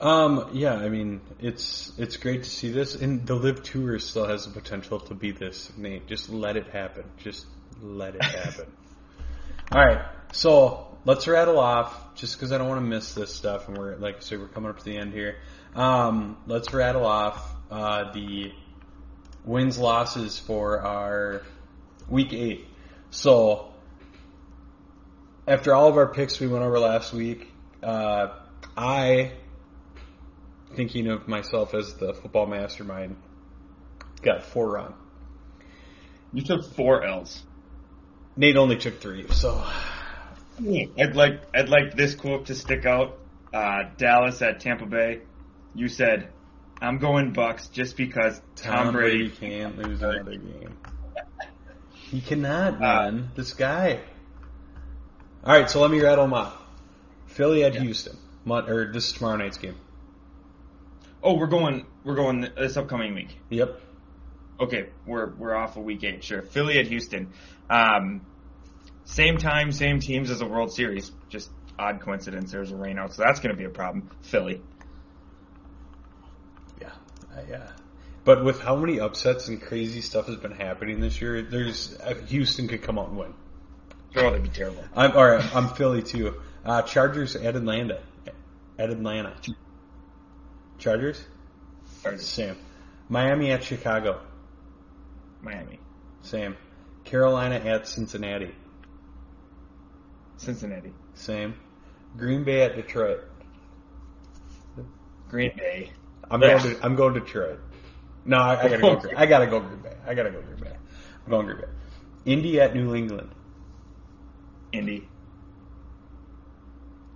Um, 0.00 0.50
yeah, 0.52 0.74
I 0.74 0.88
mean, 0.88 1.20
it's 1.40 1.92
it's 1.98 2.16
great 2.16 2.44
to 2.44 2.48
see 2.48 2.70
this, 2.70 2.94
and 2.94 3.26
the 3.26 3.34
LIV 3.34 3.64
Tour 3.64 3.98
still 3.98 4.26
has 4.26 4.46
the 4.46 4.52
potential 4.52 5.00
to 5.00 5.14
be 5.14 5.32
this. 5.32 5.72
Nate, 5.76 6.06
just 6.06 6.30
let 6.30 6.56
it 6.56 6.68
happen. 6.68 7.04
Just 7.18 7.46
let 7.82 8.14
it 8.14 8.22
happen. 8.22 8.66
All 9.72 9.84
right, 9.84 10.04
so 10.32 10.96
let's 11.04 11.26
rattle 11.26 11.58
off, 11.58 12.14
just 12.14 12.36
because 12.36 12.52
I 12.52 12.58
don't 12.58 12.68
want 12.68 12.80
to 12.80 12.86
miss 12.86 13.12
this 13.14 13.34
stuff, 13.34 13.68
and 13.68 13.76
we're 13.76 13.96
like 13.96 14.16
I 14.16 14.20
said, 14.20 14.38
we're 14.38 14.48
coming 14.48 14.70
up 14.70 14.78
to 14.78 14.84
the 14.84 14.96
end 14.96 15.12
here. 15.12 15.38
Um, 15.74 16.36
let's 16.46 16.72
rattle 16.72 17.04
off 17.04 17.56
uh, 17.70 18.12
the 18.12 18.52
wins 19.44 19.78
losses 19.78 20.38
for 20.38 20.80
our 20.80 21.42
week 22.08 22.32
eight. 22.32 22.66
So 23.10 23.67
after 25.48 25.74
all 25.74 25.88
of 25.88 25.96
our 25.96 26.06
picks 26.12 26.38
we 26.40 26.46
went 26.46 26.62
over 26.64 26.78
last 26.78 27.12
week, 27.12 27.48
uh, 27.82 28.28
I 28.76 29.32
thinking 30.76 31.08
of 31.08 31.26
myself 31.26 31.74
as 31.74 31.94
the 31.94 32.12
football 32.14 32.46
mastermind, 32.46 33.16
got 34.22 34.42
four 34.44 34.72
wrong. 34.74 34.94
You 36.32 36.42
took 36.42 36.64
four 36.74 37.02
L's. 37.04 37.42
Nate 38.36 38.56
only 38.56 38.76
took 38.76 39.00
three, 39.00 39.26
so 39.30 39.64
I'd 40.60 41.16
like 41.16 41.40
I'd 41.54 41.68
like 41.68 41.96
this 41.96 42.14
quote 42.14 42.46
to 42.46 42.54
stick 42.54 42.86
out. 42.86 43.18
Uh, 43.52 43.84
Dallas 43.96 44.42
at 44.42 44.60
Tampa 44.60 44.84
Bay. 44.86 45.22
You 45.74 45.88
said, 45.88 46.28
"I'm 46.80 46.98
going 46.98 47.32
Bucks 47.32 47.68
just 47.68 47.96
because 47.96 48.40
Tom, 48.56 48.92
Brady." 48.92 49.30
can't 49.30 49.78
lose 49.78 50.02
another 50.02 50.36
game. 50.36 50.76
He 52.10 52.22
cannot, 52.22 52.76
Uh, 52.76 52.78
man. 53.10 53.30
this 53.34 53.52
guy. 53.52 54.00
All 55.48 55.58
right, 55.58 55.70
so 55.70 55.80
let 55.80 55.90
me 55.90 55.98
rattle 55.98 56.24
them 56.24 56.34
off. 56.34 56.54
Philly 57.28 57.64
at 57.64 57.74
Houston, 57.74 58.18
Mon- 58.44 58.68
or 58.68 58.92
this 58.92 59.06
is 59.06 59.12
tomorrow 59.14 59.36
night's 59.36 59.56
game. 59.56 59.76
Oh, 61.22 61.38
we're 61.38 61.46
going 61.46 61.86
we're 62.04 62.16
going 62.16 62.42
this 62.42 62.76
upcoming 62.76 63.14
week. 63.14 63.34
Yep. 63.48 63.80
Okay, 64.60 64.90
we're 65.06 65.30
we're 65.36 65.54
off 65.54 65.78
of 65.78 65.84
week 65.84 66.04
eight. 66.04 66.22
Sure, 66.22 66.42
Philly 66.42 66.78
at 66.78 66.86
Houston. 66.88 67.32
Um, 67.70 68.26
same 69.06 69.38
time, 69.38 69.72
same 69.72 70.00
teams 70.00 70.30
as 70.30 70.40
the 70.40 70.44
World 70.44 70.70
Series. 70.70 71.10
Just 71.30 71.48
odd 71.78 72.02
coincidence. 72.02 72.52
There's 72.52 72.70
a 72.70 72.74
rainout, 72.74 73.14
so 73.14 73.22
that's 73.22 73.40
going 73.40 73.54
to 73.54 73.58
be 73.58 73.64
a 73.64 73.70
problem. 73.70 74.10
Philly. 74.20 74.60
Yeah, 76.78 76.90
uh, 77.34 77.40
yeah. 77.48 77.70
But 78.22 78.44
with 78.44 78.60
how 78.60 78.76
many 78.76 79.00
upsets 79.00 79.48
and 79.48 79.62
crazy 79.62 80.02
stuff 80.02 80.26
has 80.26 80.36
been 80.36 80.52
happening 80.52 81.00
this 81.00 81.22
year, 81.22 81.40
there's 81.40 81.98
uh, 82.00 82.16
Houston 82.26 82.68
could 82.68 82.82
come 82.82 82.98
out 82.98 83.08
and 83.08 83.16
win. 83.16 83.32
Oh, 84.16 84.22
that'd 84.22 84.42
be 84.42 84.48
terrible. 84.48 84.82
I'm 84.96 85.12
all 85.12 85.26
right. 85.26 85.56
I'm 85.56 85.68
Philly 85.68 86.02
too. 86.02 86.34
Uh, 86.64 86.82
Chargers 86.82 87.36
at 87.36 87.54
Atlanta. 87.56 88.00
At 88.78 88.90
Atlanta. 88.90 89.34
Chargers. 90.78 91.22
Chargers. 92.02 92.26
Same. 92.26 92.56
Miami 93.08 93.50
at 93.52 93.62
Chicago. 93.64 94.20
Miami. 95.42 95.78
Same. 96.22 96.56
Carolina 97.04 97.56
at 97.56 97.86
Cincinnati. 97.88 98.54
Cincinnati. 100.36 100.92
Same. 101.14 101.54
Green 102.16 102.44
Bay 102.44 102.62
at 102.62 102.76
Detroit. 102.76 103.20
Green 105.28 105.52
Bay. 105.56 105.90
I'm 106.30 106.40
Yeah. 106.42 106.58
going. 106.62 106.74
To, 106.76 106.84
I'm 106.84 106.94
going 106.96 107.14
Detroit. 107.14 107.60
No, 108.24 108.38
I, 108.38 108.60
I 108.60 108.68
gotta 108.68 108.78
go. 108.80 108.96
Green- 108.96 109.16
I 109.16 109.26
gotta 109.26 109.46
go 109.46 109.60
Green 109.60 109.80
Bay. 109.80 109.96
I 110.06 110.14
gotta 110.14 110.30
go 110.30 110.40
Green 110.42 110.60
Bay. 110.60 110.76
I'm 111.24 111.30
going 111.30 111.46
Green 111.46 111.58
Bay. 111.60 111.66
Indy 112.24 112.60
at 112.60 112.74
New 112.74 112.94
England. 112.94 113.30
Indy. 114.72 115.08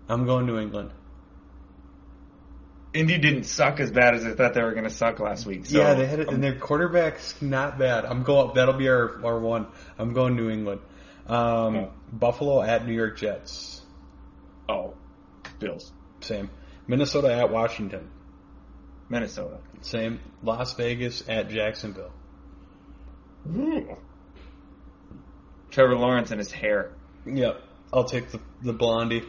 I'm 0.08 0.26
going 0.26 0.46
New 0.46 0.58
England. 0.58 0.90
Indy 2.92 3.18
didn't 3.18 3.44
suck 3.44 3.80
as 3.80 3.90
bad 3.90 4.14
as 4.14 4.26
I 4.26 4.34
thought 4.34 4.52
they 4.52 4.62
were 4.62 4.72
going 4.72 4.84
to 4.84 4.90
suck 4.90 5.18
last 5.18 5.46
week. 5.46 5.64
So 5.64 5.78
yeah, 5.78 5.94
they 5.94 6.06
had 6.06 6.20
it, 6.20 6.28
and 6.28 6.42
their 6.42 6.58
quarterback's 6.58 7.40
not 7.40 7.78
bad. 7.78 8.04
I'm 8.04 8.22
going. 8.22 8.54
That'll 8.54 8.74
be 8.74 8.88
our 8.88 9.24
our 9.24 9.38
one. 9.38 9.66
I'm 9.98 10.12
going 10.12 10.36
New 10.36 10.50
England. 10.50 10.80
Um. 11.26 11.88
Buffalo 12.12 12.60
at 12.62 12.86
New 12.86 12.92
York 12.92 13.16
Jets. 13.16 13.80
Oh, 14.68 14.94
Bills. 15.58 15.90
Same. 16.20 16.50
Minnesota 16.86 17.32
at 17.32 17.50
Washington. 17.50 18.10
Minnesota. 19.08 19.58
Same. 19.80 20.20
Las 20.42 20.74
Vegas 20.74 21.24
at 21.28 21.48
Jacksonville. 21.48 22.12
Trevor 25.70 25.96
Lawrence 25.96 26.30
and 26.30 26.38
his 26.38 26.52
hair. 26.52 26.92
Yep. 27.26 27.62
I'll 27.92 28.04
take 28.04 28.30
the 28.30 28.40
the 28.62 28.72
blondie. 28.72 29.24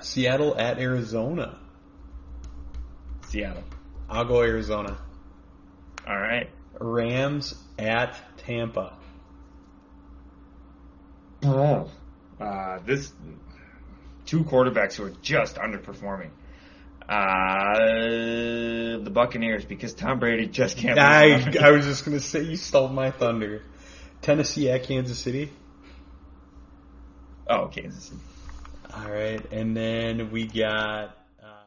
Seattle 0.00 0.56
at 0.56 0.78
Arizona. 0.78 1.58
Seattle. 3.28 3.64
I'll 4.08 4.24
go 4.24 4.42
Arizona. 4.42 4.96
All 6.06 6.18
right. 6.18 6.48
Rams 6.78 7.54
at 7.78 8.16
Tampa. 8.38 8.94
Uh, 12.40 12.78
this 12.84 13.12
two 14.26 14.44
quarterbacks 14.44 14.94
who 14.94 15.04
are 15.04 15.12
just 15.22 15.56
underperforming. 15.56 16.30
Uh, 17.08 17.78
the 19.02 19.10
Buccaneers 19.10 19.64
because 19.64 19.94
Tom 19.94 20.18
Brady 20.18 20.46
just 20.46 20.76
can't. 20.76 20.98
I, 20.98 21.54
I 21.60 21.70
was 21.70 21.86
just 21.86 22.04
gonna 22.04 22.20
say 22.20 22.42
you 22.42 22.56
stole 22.56 22.88
my 22.88 23.10
thunder. 23.10 23.62
Tennessee 24.20 24.70
at 24.70 24.84
Kansas 24.84 25.18
City. 25.18 25.50
Oh, 27.48 27.68
Kansas 27.68 28.04
City. 28.04 28.20
All 28.94 29.10
right, 29.10 29.52
and 29.52 29.76
then 29.76 30.30
we 30.30 30.46
got 30.46 31.16
uh, 31.42 31.64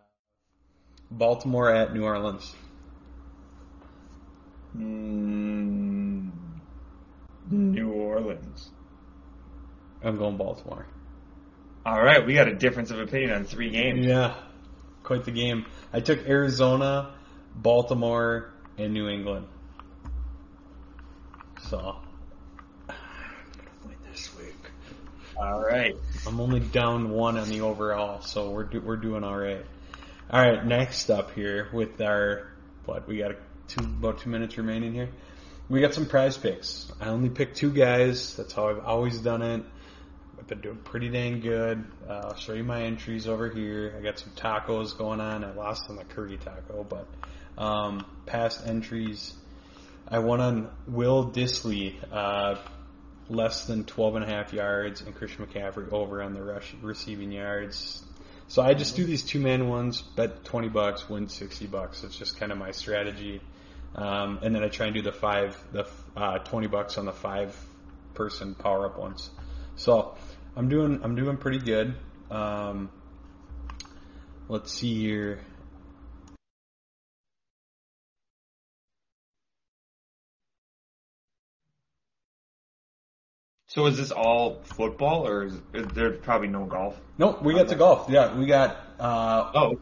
Baltimore 1.09 1.71
at 1.71 1.93
New 1.93 2.03
Orleans. 2.03 2.55
Mm, 4.75 6.31
New 7.51 7.91
Orleans. 7.91 8.69
I'm 10.03 10.17
going 10.17 10.37
Baltimore. 10.37 10.87
All 11.85 12.01
right, 12.01 12.25
we 12.25 12.33
got 12.33 12.47
a 12.47 12.55
difference 12.55 12.91
of 12.91 12.99
opinion 12.99 13.31
on 13.31 13.43
three 13.45 13.69
games. 13.69 14.05
Yeah, 14.05 14.35
quite 15.03 15.25
the 15.25 15.31
game. 15.31 15.65
I 15.93 15.99
took 15.99 16.27
Arizona, 16.27 17.13
Baltimore, 17.55 18.51
and 18.77 18.93
New 18.93 19.07
England. 19.07 19.47
So 21.69 21.77
I'm 22.89 22.95
gonna 23.57 23.69
win 23.85 23.95
this 24.11 24.35
week. 24.37 24.55
All 25.37 25.59
right. 25.59 25.95
I'm 26.27 26.39
only 26.39 26.59
down 26.59 27.09
one 27.09 27.37
on 27.37 27.49
the 27.49 27.61
overall, 27.61 28.21
so 28.21 28.51
we're 28.51 28.63
do, 28.63 28.81
we're 28.81 28.97
doing 28.97 29.23
all 29.23 29.37
right. 29.37 29.65
All 30.29 30.41
right, 30.41 30.65
next 30.65 31.09
up 31.09 31.31
here 31.31 31.69
with 31.73 31.99
our 32.01 32.51
what 32.85 33.07
we 33.07 33.17
got 33.17 33.31
a, 33.31 33.35
two 33.67 33.83
about 33.83 34.19
two 34.19 34.29
minutes 34.29 34.57
remaining 34.57 34.93
here. 34.93 35.09
We 35.69 35.81
got 35.81 35.93
some 35.93 36.05
prize 36.05 36.37
picks. 36.37 36.91
I 36.99 37.07
only 37.07 37.29
picked 37.29 37.57
two 37.57 37.71
guys. 37.71 38.35
That's 38.35 38.53
how 38.53 38.69
I've 38.69 38.85
always 38.85 39.19
done 39.19 39.41
it. 39.41 39.63
I've 40.37 40.47
been 40.47 40.61
doing 40.61 40.77
pretty 40.77 41.09
dang 41.09 41.39
good. 41.39 41.85
Uh, 42.07 42.13
I'll 42.13 42.35
show 42.35 42.53
you 42.53 42.63
my 42.63 42.81
entries 42.83 43.27
over 43.27 43.49
here. 43.49 43.95
I 43.97 44.01
got 44.01 44.19
some 44.19 44.31
tacos 44.31 44.97
going 44.97 45.21
on. 45.21 45.43
I 45.43 45.53
lost 45.53 45.89
on 45.89 45.95
the 45.95 46.03
curry 46.03 46.37
taco, 46.37 46.83
but 46.83 47.07
um, 47.57 48.05
past 48.25 48.67
entries. 48.67 49.33
I 50.07 50.19
won 50.19 50.41
on 50.41 50.69
Will 50.87 51.31
Dissly, 51.31 51.95
uh, 52.11 52.55
less 53.31 53.65
than 53.65 53.85
12 53.85 54.15
and 54.15 54.25
a 54.25 54.27
half 54.27 54.53
yards, 54.53 55.01
and 55.01 55.15
Christian 55.15 55.45
McCaffrey 55.45 55.91
over 55.91 56.21
on 56.21 56.33
the 56.33 56.43
rush 56.43 56.73
receiving 56.81 57.31
yards. 57.31 58.03
So 58.47 58.61
I 58.61 58.73
just 58.73 58.97
do 58.97 59.05
these 59.05 59.23
two 59.23 59.39
man 59.39 59.69
ones, 59.69 60.01
bet 60.01 60.43
20 60.43 60.67
bucks, 60.67 61.09
win 61.09 61.29
60 61.29 61.67
bucks. 61.67 62.03
It's 62.03 62.17
just 62.17 62.37
kind 62.37 62.51
of 62.51 62.57
my 62.57 62.71
strategy. 62.71 63.41
Um, 63.95 64.39
and 64.43 64.53
then 64.53 64.63
I 64.63 64.67
try 64.67 64.87
and 64.87 64.95
do 64.95 65.01
the 65.01 65.13
five, 65.13 65.57
the 65.71 65.87
uh, 66.15 66.39
20 66.39 66.67
bucks 66.67 66.97
on 66.97 67.05
the 67.05 67.13
five 67.13 67.55
person 68.13 68.53
power 68.53 68.85
up 68.85 68.99
ones. 68.99 69.29
So 69.77 70.17
I'm 70.55 70.67
doing, 70.67 70.99
I'm 71.01 71.15
doing 71.15 71.37
pretty 71.37 71.59
good. 71.59 71.95
Um, 72.29 72.89
let's 74.49 74.73
see 74.73 74.99
here. 74.99 75.39
So 83.73 83.85
is 83.85 83.95
this 83.95 84.11
all 84.11 84.59
football, 84.65 85.25
or 85.25 85.45
is, 85.45 85.53
is 85.73 85.87
there 85.93 86.11
probably 86.11 86.49
no 86.49 86.65
golf? 86.65 86.99
Nope, 87.17 87.41
we 87.41 87.53
got 87.53 87.69
the 87.69 87.75
golf. 87.75 88.09
Yeah, 88.09 88.37
we 88.37 88.45
got 88.45 88.75
uh, 88.99 89.49
Oh, 89.55 89.79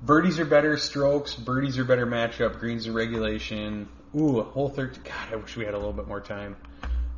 birdies 0.00 0.38
are 0.38 0.46
better 0.46 0.78
strokes, 0.78 1.34
birdies 1.34 1.76
are 1.76 1.84
better 1.84 2.06
matchup, 2.06 2.58
greens 2.58 2.86
are 2.86 2.92
regulation. 2.92 3.90
Ooh, 4.16 4.40
hole 4.40 4.70
13. 4.70 5.02
God, 5.04 5.32
I 5.32 5.36
wish 5.36 5.54
we 5.54 5.66
had 5.66 5.74
a 5.74 5.76
little 5.76 5.92
bit 5.92 6.08
more 6.08 6.22
time. 6.22 6.56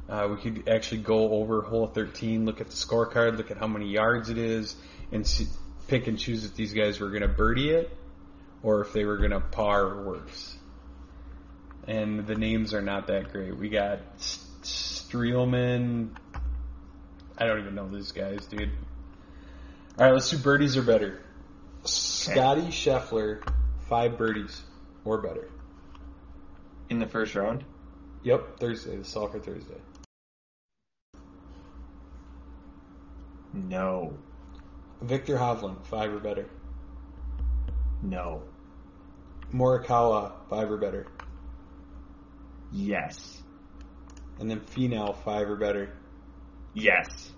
Uh, 0.08 0.26
we 0.28 0.38
could 0.38 0.68
actually 0.68 1.02
go 1.02 1.34
over 1.34 1.62
hole 1.62 1.86
13, 1.86 2.46
look 2.46 2.60
at 2.60 2.66
the 2.66 2.74
scorecard, 2.74 3.36
look 3.36 3.52
at 3.52 3.56
how 3.56 3.68
many 3.68 3.86
yards 3.86 4.28
it 4.28 4.38
is, 4.38 4.74
and 5.12 5.24
see, 5.24 5.46
pick 5.86 6.08
and 6.08 6.18
choose 6.18 6.44
if 6.44 6.56
these 6.56 6.72
guys 6.72 6.98
were 6.98 7.10
going 7.10 7.22
to 7.22 7.28
birdie 7.28 7.70
it 7.70 7.96
or 8.64 8.80
if 8.80 8.92
they 8.92 9.04
were 9.04 9.18
going 9.18 9.30
to 9.30 9.38
par 9.38 9.84
or 9.84 10.02
worse. 10.02 10.56
And 11.86 12.26
the 12.26 12.34
names 12.34 12.74
are 12.74 12.82
not 12.82 13.06
that 13.06 13.30
great. 13.30 13.56
We 13.56 13.68
got 13.68 14.00
Streelman. 14.62 16.10
I 17.38 17.46
don't 17.46 17.60
even 17.60 17.74
know 17.74 17.88
these 17.88 18.12
guys, 18.12 18.46
dude. 18.46 18.70
All 19.98 20.06
right, 20.06 20.12
let's 20.14 20.30
do 20.30 20.38
birdies 20.38 20.76
or 20.76 20.82
better. 20.82 21.20
Scotty 21.84 22.68
Scheffler, 22.68 23.42
five 23.88 24.16
birdies 24.16 24.62
or 25.04 25.20
better. 25.20 25.48
in 26.88 26.98
the 26.98 27.06
first 27.06 27.34
round. 27.34 27.64
Yep, 28.22 28.60
Thursday. 28.60 29.02
All 29.02 29.28
for 29.28 29.38
Thursday. 29.40 29.80
No, 33.52 34.14
Viktor 35.02 35.36
Hovland, 35.36 35.84
five 35.86 36.12
or 36.12 36.18
better. 36.20 36.46
no, 38.02 38.42
Morikawa, 39.52 40.32
five 40.48 40.70
or 40.70 40.78
better. 40.78 41.06
yes, 42.72 43.41
And 44.38 44.50
then 44.50 44.60
Finau, 44.60 45.16
five 45.24 45.48
or 45.48 45.56
better. 45.56 45.90
yes. 46.74 47.30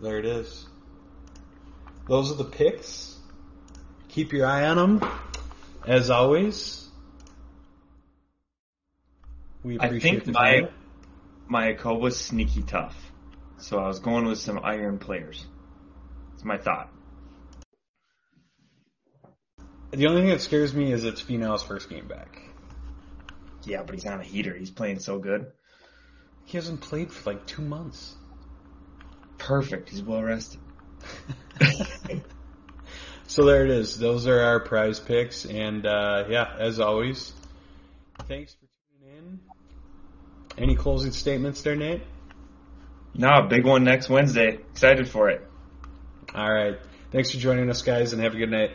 There 0.00 0.18
it 0.18 0.26
is. 0.26 0.66
Those 2.08 2.30
are 2.30 2.34
the 2.34 2.44
picks. 2.44 3.16
Keep 4.08 4.32
your 4.32 4.46
eye 4.46 4.66
on 4.66 4.76
them. 5.00 5.10
As 5.86 6.10
always, 6.10 6.88
we 9.62 9.78
I 9.78 9.86
appreciate 9.86 10.24
think 10.24 10.24
the 10.24 10.32
my 10.32 10.60
time. 10.60 10.68
my 11.48 11.72
Akoba 11.74 12.00
was 12.00 12.18
sneaky 12.18 12.62
tough, 12.62 12.96
so 13.58 13.78
I 13.78 13.86
was 13.86 14.00
going 14.00 14.26
with 14.26 14.38
some 14.38 14.60
iron 14.62 14.98
players. 14.98 15.46
It's 16.34 16.44
my 16.44 16.58
thought. 16.58 16.90
The 19.92 20.06
only 20.08 20.22
thing 20.22 20.30
that 20.30 20.40
scares 20.40 20.74
me 20.74 20.92
is 20.92 21.04
it's 21.04 21.22
Finau's 21.22 21.62
first 21.62 21.88
game 21.88 22.08
back. 22.08 22.40
Yeah, 23.64 23.82
but 23.84 23.94
he's 23.94 24.06
on 24.06 24.20
a 24.20 24.24
heater. 24.24 24.54
He's 24.54 24.70
playing 24.70 24.98
so 24.98 25.18
good. 25.18 25.52
He 26.44 26.58
hasn't 26.58 26.80
played 26.80 27.12
for 27.12 27.30
like 27.30 27.46
two 27.46 27.62
months. 27.62 28.14
Perfect. 29.38 29.90
He's 29.90 30.02
well 30.02 30.22
rested. 30.22 30.60
So 33.34 33.44
there 33.46 33.64
it 33.64 33.70
is. 33.70 33.98
Those 33.98 34.26
are 34.28 34.40
our 34.40 34.60
prize 34.60 35.00
picks, 35.00 35.44
and 35.44 35.84
uh, 35.86 36.24
yeah, 36.28 36.54
as 36.58 36.78
always, 36.78 37.32
thanks 38.28 38.54
for 38.54 38.66
tuning 39.00 39.16
in. 39.16 40.62
Any 40.62 40.76
closing 40.76 41.10
statements 41.10 41.62
there, 41.62 41.74
Nate? 41.74 42.02
No, 43.14 43.42
big 43.48 43.64
one 43.64 43.82
next 43.82 44.08
Wednesday. 44.08 44.58
Excited 44.70 45.08
for 45.08 45.30
it. 45.30 45.42
All 46.34 46.52
right. 46.52 46.78
Thanks 47.10 47.30
for 47.30 47.38
joining 47.38 47.70
us, 47.70 47.82
guys, 47.82 48.12
and 48.12 48.22
have 48.22 48.34
a 48.34 48.38
good 48.38 48.50
night. 48.50 48.70